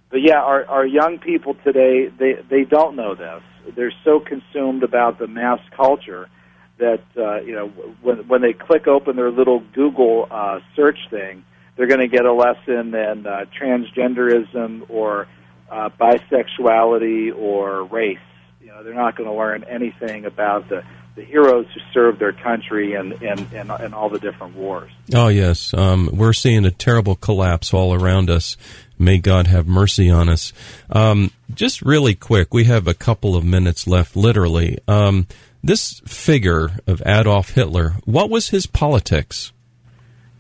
But 0.10 0.22
yeah, 0.22 0.40
our 0.40 0.66
our 0.66 0.86
young 0.86 1.20
people 1.20 1.56
today, 1.64 2.08
they 2.08 2.36
they 2.50 2.64
don't 2.64 2.96
know 2.96 3.16
this. 3.16 3.42
They're 3.76 3.94
so 4.04 4.20
consumed 4.20 4.84
about 4.84 5.20
the 5.20 5.28
mass 5.28 5.60
culture 5.76 6.30
that 6.78 7.04
uh, 7.18 7.42
you 7.42 7.54
know 7.54 7.68
when 8.02 8.28
when 8.28 8.42
they 8.42 8.54
click 8.54 8.88
open 8.88 9.16
their 9.16 9.32
little 9.32 9.62
Google 9.74 10.28
uh, 10.30 10.60
search 10.76 11.00
thing, 11.10 11.44
they're 11.76 11.88
going 11.88 12.00
to 12.00 12.08
get 12.08 12.26
a 12.26 12.34
lesson 12.34 12.94
in 12.94 13.28
uh, 13.28 13.46
transgenderism 13.60 14.90
or 14.90 15.28
uh, 15.70 15.90
bisexuality 16.00 17.36
or 17.36 17.84
race. 17.86 18.18
You 18.62 18.68
know, 18.68 18.84
they're 18.84 18.94
not 18.94 19.16
going 19.16 19.30
to 19.30 19.36
learn 19.36 19.64
anything 19.64 20.26
about 20.26 20.70
the 20.70 20.84
the 21.16 21.24
heroes 21.24 21.66
who 21.74 21.80
served 21.94 22.20
their 22.20 22.34
country 22.34 22.94
and 22.94 23.14
and 23.14 23.40
and, 23.54 23.72
and 23.72 23.96
all 23.96 24.10
the 24.10 24.20
different 24.20 24.56
wars. 24.56 24.92
Oh 25.14 25.30
yes, 25.30 25.74
um, 25.74 26.10
we're 26.12 26.34
seeing 26.34 26.66
a 26.66 26.72
terrible 26.72 27.16
collapse 27.16 27.74
all 27.74 27.94
around 27.94 28.30
us. 28.30 28.58
May 28.98 29.18
God 29.18 29.48
have 29.48 29.68
mercy 29.68 30.10
on 30.10 30.30
us. 30.30 30.54
Um, 30.90 31.32
just 31.54 31.82
really 31.82 32.16
quick, 32.16 32.54
we 32.54 32.66
have 32.66 32.88
a 32.88 32.94
couple 32.94 33.36
of 33.36 33.44
minutes 33.44 33.88
left, 33.88 34.16
literally. 34.16 34.78
Um, 34.88 35.28
this 35.64 36.00
figure 36.06 36.78
of 36.88 37.02
Adolf 37.06 37.52
Hitler, 37.52 37.96
what 38.06 38.30
was 38.30 38.50
his 38.50 38.68
politics? 38.68 39.52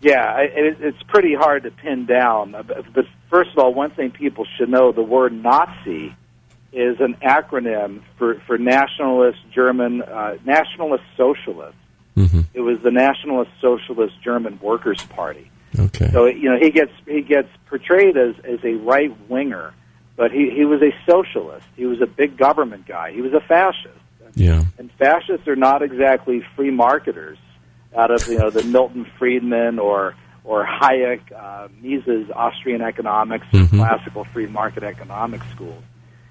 Yeah, 0.01 0.39
it, 0.39 0.77
it's 0.81 1.01
pretty 1.03 1.33
hard 1.33 1.63
to 1.63 1.71
pin 1.71 2.05
down. 2.05 2.51
But 2.51 3.05
first 3.29 3.51
of 3.51 3.57
all, 3.57 3.73
one 3.73 3.91
thing 3.91 4.11
people 4.11 4.45
should 4.57 4.69
know: 4.69 4.91
the 4.91 5.01
word 5.01 5.33
Nazi 5.33 6.15
is 6.71 6.99
an 6.99 7.15
acronym 7.23 8.01
for 8.17 8.39
for 8.45 8.57
nationalist 8.57 9.39
German 9.51 10.01
uh, 10.01 10.37
nationalist 10.45 11.03
socialist. 11.15 11.77
Mm-hmm. 12.15 12.41
It 12.53 12.61
was 12.61 12.79
the 12.81 12.91
Nationalist 12.91 13.51
Socialist 13.59 14.21
German 14.21 14.59
Workers' 14.61 15.03
Party. 15.03 15.51
Okay. 15.77 16.09
So 16.11 16.25
you 16.25 16.49
know 16.49 16.57
he 16.57 16.69
gets 16.69 16.91
he 17.07 17.21
gets 17.21 17.49
portrayed 17.67 18.17
as 18.17 18.35
as 18.43 18.59
a 18.63 18.73
right 18.75 19.11
winger, 19.29 19.73
but 20.15 20.31
he 20.31 20.49
he 20.49 20.65
was 20.65 20.81
a 20.81 20.93
socialist. 21.09 21.65
He 21.75 21.85
was 21.85 22.01
a 22.01 22.05
big 22.05 22.37
government 22.37 22.85
guy. 22.85 23.11
He 23.11 23.21
was 23.21 23.33
a 23.33 23.41
fascist. 23.41 23.99
Yeah. 24.35 24.65
And 24.77 24.91
fascists 24.93 25.47
are 25.47 25.55
not 25.55 25.81
exactly 25.81 26.43
free 26.55 26.71
marketers 26.71 27.37
out 27.95 28.11
of 28.11 28.27
you 28.27 28.37
know 28.37 28.49
the 28.49 28.63
Milton 28.63 29.05
Friedman 29.17 29.79
or 29.79 30.15
or 30.43 30.65
Hayek, 30.65 31.21
uh, 31.35 31.67
Mises 31.81 32.29
Austrian 32.29 32.81
economics, 32.81 33.47
mm-hmm. 33.51 33.77
classical 33.77 34.25
free 34.25 34.47
market 34.47 34.83
economics 34.83 35.45
schools. 35.53 35.83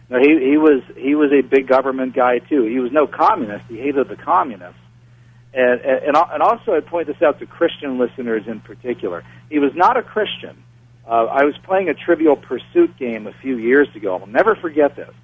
Now 0.08 0.18
he 0.18 0.38
he 0.50 0.56
was 0.56 0.82
he 0.96 1.14
was 1.14 1.32
a 1.32 1.42
big 1.42 1.66
government 1.66 2.14
guy 2.14 2.38
too. 2.38 2.64
He 2.64 2.78
was 2.78 2.92
no 2.92 3.06
communist. 3.06 3.64
He 3.68 3.78
hated 3.78 4.08
the 4.08 4.16
communists. 4.16 4.78
And, 5.56 5.80
and 5.82 6.16
and 6.16 6.42
also, 6.42 6.74
I 6.74 6.80
point 6.80 7.06
this 7.06 7.22
out 7.22 7.38
to 7.38 7.46
Christian 7.46 7.96
listeners 7.98 8.42
in 8.46 8.60
particular. 8.60 9.22
He 9.48 9.60
was 9.60 9.70
not 9.74 9.96
a 9.96 10.02
Christian. 10.02 10.64
Uh, 11.06 11.26
I 11.26 11.44
was 11.44 11.54
playing 11.62 11.88
a 11.88 11.94
Trivial 11.94 12.34
Pursuit 12.34 12.96
game 12.98 13.26
a 13.26 13.32
few 13.32 13.56
years 13.56 13.88
ago. 13.94 14.18
I'll 14.18 14.26
never 14.26 14.56
forget 14.56 14.96
this. 14.96 15.14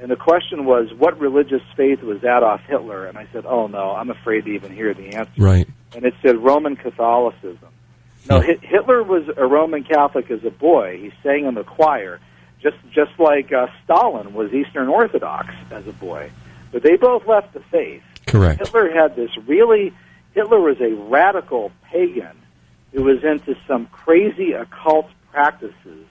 And 0.00 0.10
the 0.10 0.16
question 0.16 0.64
was, 0.64 0.92
what 0.92 1.18
religious 1.18 1.62
faith 1.76 2.02
was 2.02 2.18
Adolf 2.18 2.60
Hitler? 2.68 3.06
And 3.06 3.16
I 3.16 3.28
said, 3.32 3.46
oh 3.46 3.66
no, 3.66 3.92
I'm 3.92 4.10
afraid 4.10 4.44
to 4.44 4.50
even 4.50 4.72
hear 4.72 4.94
the 4.94 5.14
answer. 5.14 5.32
Right. 5.38 5.68
And 5.94 6.04
it 6.04 6.14
said 6.22 6.36
Roman 6.36 6.76
Catholicism. 6.76 7.68
No, 8.28 8.40
Hitler 8.40 9.02
was 9.02 9.24
a 9.36 9.46
Roman 9.46 9.84
Catholic 9.84 10.30
as 10.30 10.44
a 10.44 10.50
boy. 10.50 10.98
He 10.98 11.12
sang 11.22 11.46
in 11.46 11.54
the 11.54 11.64
choir, 11.64 12.20
just 12.60 12.76
just 12.90 13.18
like 13.18 13.52
uh, 13.52 13.68
Stalin 13.84 14.34
was 14.34 14.52
Eastern 14.52 14.88
Orthodox 14.88 15.54
as 15.70 15.86
a 15.86 15.92
boy. 15.92 16.30
But 16.70 16.82
they 16.82 16.96
both 16.96 17.26
left 17.26 17.54
the 17.54 17.60
faith. 17.60 18.02
Correct. 18.26 18.60
Hitler 18.60 18.90
had 18.90 19.16
this 19.16 19.30
really. 19.46 19.94
Hitler 20.34 20.60
was 20.60 20.80
a 20.80 20.92
radical 20.94 21.72
pagan 21.84 22.36
who 22.92 23.04
was 23.04 23.24
into 23.24 23.56
some 23.66 23.86
crazy 23.86 24.52
occult 24.52 25.08
practices 25.32 26.04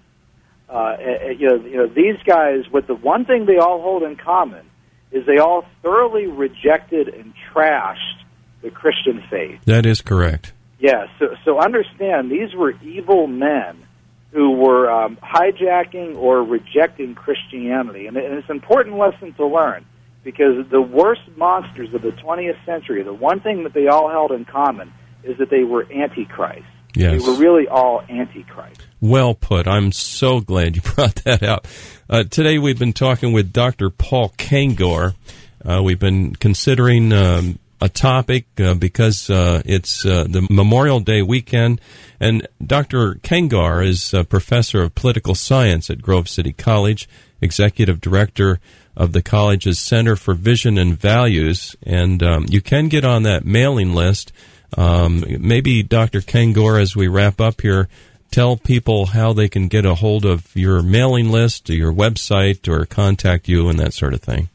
uh, 0.69 0.97
you 1.37 1.47
know, 1.47 1.55
you 1.55 1.77
know, 1.77 1.87
these 1.87 2.17
guys, 2.25 2.69
with 2.69 2.87
the 2.87 2.95
one 2.95 3.25
thing 3.25 3.45
they 3.45 3.57
all 3.57 3.81
hold 3.81 4.03
in 4.03 4.15
common 4.15 4.65
is 5.11 5.25
they 5.25 5.37
all 5.37 5.65
thoroughly 5.81 6.27
rejected 6.27 7.07
and 7.07 7.33
trashed 7.53 8.23
the 8.61 8.69
Christian 8.69 9.23
faith. 9.29 9.59
That 9.65 9.85
is 9.85 10.01
correct. 10.01 10.53
Yeah, 10.79 11.07
so, 11.19 11.35
so 11.43 11.59
understand 11.59 12.31
these 12.31 12.53
were 12.53 12.73
evil 12.83 13.27
men 13.27 13.83
who 14.31 14.51
were 14.51 14.89
um, 14.91 15.17
hijacking 15.17 16.15
or 16.17 16.43
rejecting 16.43 17.15
Christianity. 17.15 18.07
And 18.07 18.17
it's 18.17 18.49
an 18.49 18.55
important 18.55 18.97
lesson 18.97 19.33
to 19.33 19.47
learn 19.47 19.85
because 20.23 20.67
the 20.69 20.81
worst 20.81 21.21
monsters 21.35 21.93
of 21.93 22.01
the 22.01 22.11
20th 22.11 22.63
century, 22.65 23.01
the 23.03 23.13
one 23.13 23.39
thing 23.39 23.63
that 23.63 23.73
they 23.73 23.87
all 23.87 24.09
held 24.09 24.31
in 24.31 24.45
common 24.45 24.93
is 25.23 25.37
that 25.37 25.49
they 25.49 25.63
were 25.63 25.87
antichrist. 25.91 26.65
Yes. 26.93 27.23
They 27.23 27.31
were 27.31 27.37
really 27.37 27.67
all 27.67 28.01
antichrist. 28.09 28.81
Well 28.99 29.33
put. 29.33 29.67
I'm 29.67 29.91
so 29.91 30.39
glad 30.39 30.75
you 30.75 30.81
brought 30.95 31.15
that 31.25 31.43
up. 31.43 31.67
Uh, 32.09 32.23
today 32.23 32.57
we've 32.57 32.79
been 32.79 32.93
talking 32.93 33.33
with 33.33 33.53
Dr. 33.53 33.89
Paul 33.89 34.29
Kengor. 34.37 35.15
Uh, 35.63 35.81
we've 35.83 35.99
been 35.99 36.35
considering 36.35 37.13
um, 37.13 37.59
a 37.79 37.89
topic 37.89 38.45
uh, 38.59 38.73
because 38.73 39.29
uh, 39.29 39.61
it's 39.65 40.05
uh, 40.05 40.23
the 40.23 40.47
Memorial 40.49 40.99
Day 40.99 41.21
weekend, 41.21 41.79
and 42.19 42.47
Dr. 42.65 43.15
Kengor 43.15 43.85
is 43.85 44.13
a 44.13 44.23
professor 44.23 44.81
of 44.81 44.95
political 44.95 45.35
science 45.35 45.89
at 45.89 46.01
Grove 46.01 46.27
City 46.27 46.53
College, 46.53 47.07
executive 47.41 48.01
director 48.01 48.59
of 48.95 49.11
the 49.13 49.21
college's 49.21 49.77
Center 49.77 50.15
for 50.15 50.33
Vision 50.33 50.77
and 50.77 50.99
Values, 50.99 51.75
and 51.83 52.23
um, 52.23 52.45
you 52.49 52.61
can 52.61 52.87
get 52.87 53.05
on 53.05 53.23
that 53.23 53.45
mailing 53.45 53.93
list. 53.93 54.31
Um, 54.75 55.23
maybe 55.39 55.83
Dr. 55.83 56.21
Kengor, 56.21 56.81
as 56.81 56.95
we 56.95 57.07
wrap 57.07 57.39
up 57.39 57.61
here, 57.61 57.87
tell 58.31 58.57
people 58.57 59.07
how 59.07 59.33
they 59.33 59.47
can 59.47 59.67
get 59.67 59.85
a 59.85 59.95
hold 59.95 60.25
of 60.25 60.53
your 60.55 60.81
mailing 60.81 61.29
list, 61.29 61.69
or 61.69 61.73
your 61.73 61.93
website, 61.93 62.67
or 62.67 62.85
contact 62.85 63.47
you, 63.47 63.69
and 63.69 63.79
that 63.79 63.93
sort 63.93 64.15
of 64.15 64.21
thing. 64.21 64.49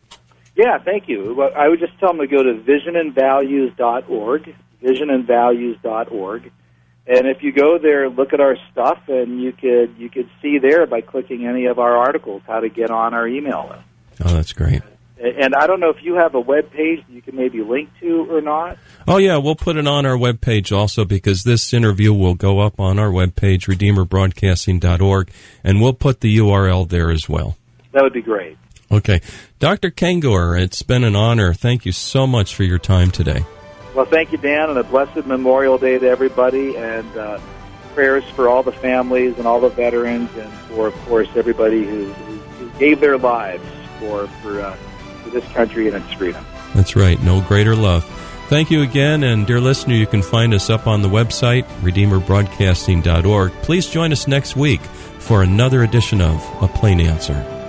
Yeah, 0.63 0.79
thank 0.79 1.09
you. 1.09 1.43
I 1.43 1.69
would 1.69 1.81
just 1.81 1.99
tell 1.99 2.11
them 2.11 2.19
to 2.19 2.29
go 2.29 2.41
to 2.41 2.55
visionandvalues.org, 2.55 4.55
visionandvalues.org. 4.81 6.53
And 7.05 7.27
if 7.27 7.43
you 7.43 7.51
go 7.51 7.79
there, 7.79 8.09
look 8.09 8.33
at 8.33 8.41
our 8.41 8.57
stuff, 8.71 9.01
and 9.09 9.43
you 9.43 9.51
could 9.51 9.97
you 9.99 10.09
could 10.09 10.31
see 10.41 10.59
there 10.59 10.87
by 10.87 11.01
clicking 11.01 11.47
any 11.47 11.67
of 11.67 11.81
our 11.81 11.97
articles 11.97 12.43
how 12.47 12.61
to 12.61 12.69
get 12.69 12.93
on 12.93 13.13
our 13.13 13.27
email 13.27 13.71
list. 13.71 13.83
Oh, 14.25 14.37
that's 14.37 14.53
great. 14.53 14.83
And 15.19 15.57
I 15.57 15.67
don't 15.67 15.81
know 15.81 15.91
if 15.91 16.01
you 16.01 16.15
have 16.15 16.37
a 16.37 16.41
web 16.41 16.71
page 16.71 17.05
you 17.09 17.23
can 17.23 17.35
maybe 17.35 17.61
link 17.61 17.91
to 18.01 18.31
or 18.31 18.41
not. 18.41 18.79
Oh 19.09 19.17
yeah, 19.17 19.39
we'll 19.39 19.57
put 19.57 19.77
it 19.77 19.89
on 19.89 20.07
our 20.07 20.17
web 20.17 20.41
page 20.41 20.71
also 20.71 21.05
because 21.05 21.43
this 21.43 21.75
interview 21.75 22.13
will 22.13 22.35
go 22.35 22.61
up 22.61 22.79
on 22.79 23.01
our 23.01 23.11
web 23.11 23.35
page 23.35 23.67
redeemerbroadcasting.org 23.67 25.33
and 25.65 25.81
we'll 25.81 25.93
put 25.93 26.21
the 26.21 26.39
URL 26.39 26.89
there 26.89 27.11
as 27.11 27.29
well. 27.29 27.57
That 27.93 28.05
would 28.05 28.13
be 28.13 28.23
great. 28.23 28.57
Okay. 28.93 29.21
Dr. 29.59 29.91
Kengor, 29.91 30.61
it's 30.61 30.83
been 30.83 31.03
an 31.03 31.17
honor. 31.17 31.55
Thank 31.55 31.87
you 31.87 31.93
so 31.93 32.27
much 32.27 32.55
for 32.55 32.63
your 32.63 32.79
time 32.79 33.11
today. 33.11 33.45
Well, 33.95 34.05
thank 34.05 34.33
you, 34.33 34.39
Dan, 34.39 34.71
and 34.71 34.79
a 34.79 34.85
blessed 34.85 35.27
Memorial 35.27 35.79
Day 35.79 35.99
to 35.99 36.07
everybody, 36.07 36.77
and 36.77 37.17
uh, 37.17 37.41
prayers 37.95 38.25
for 38.35 38.49
all 38.49 38.63
the 38.63 38.73
families 38.73 39.37
and 39.39 39.47
all 39.47 39.61
the 39.61 39.69
veterans, 39.69 40.31
and 40.37 40.53
for, 40.53 40.89
of 40.89 40.95
course, 41.07 41.29
everybody 41.37 41.85
who, 41.85 42.05
who 42.13 42.79
gave 42.79 43.01
their 43.01 43.19
lives 43.19 43.65
for 43.99 44.27
for, 44.43 44.61
uh, 44.61 44.75
for 45.23 45.31
this 45.31 45.45
country 45.53 45.89
and 45.89 45.97
its 45.97 46.13
freedom. 46.15 46.45
That's 46.75 46.97
right. 46.97 47.21
No 47.23 47.41
greater 47.43 47.77
love. 47.77 48.05
Thank 48.49 48.71
you 48.71 48.83
again, 48.83 49.25
and 49.25 49.47
dear 49.47 49.61
listener, 49.61 49.95
you 49.95 50.07
can 50.07 50.23
find 50.23 50.53
us 50.53 50.69
up 50.69 50.87
on 50.87 51.01
the 51.01 51.09
website, 51.09 51.65
redeemerbroadcasting.org. 51.81 53.53
Please 53.63 53.89
join 53.89 54.13
us 54.13 54.27
next 54.27 54.57
week 54.57 54.81
for 54.83 55.43
another 55.43 55.83
edition 55.83 56.21
of 56.21 56.63
A 56.63 56.69
Plain 56.69 57.01
Answer. 57.01 57.62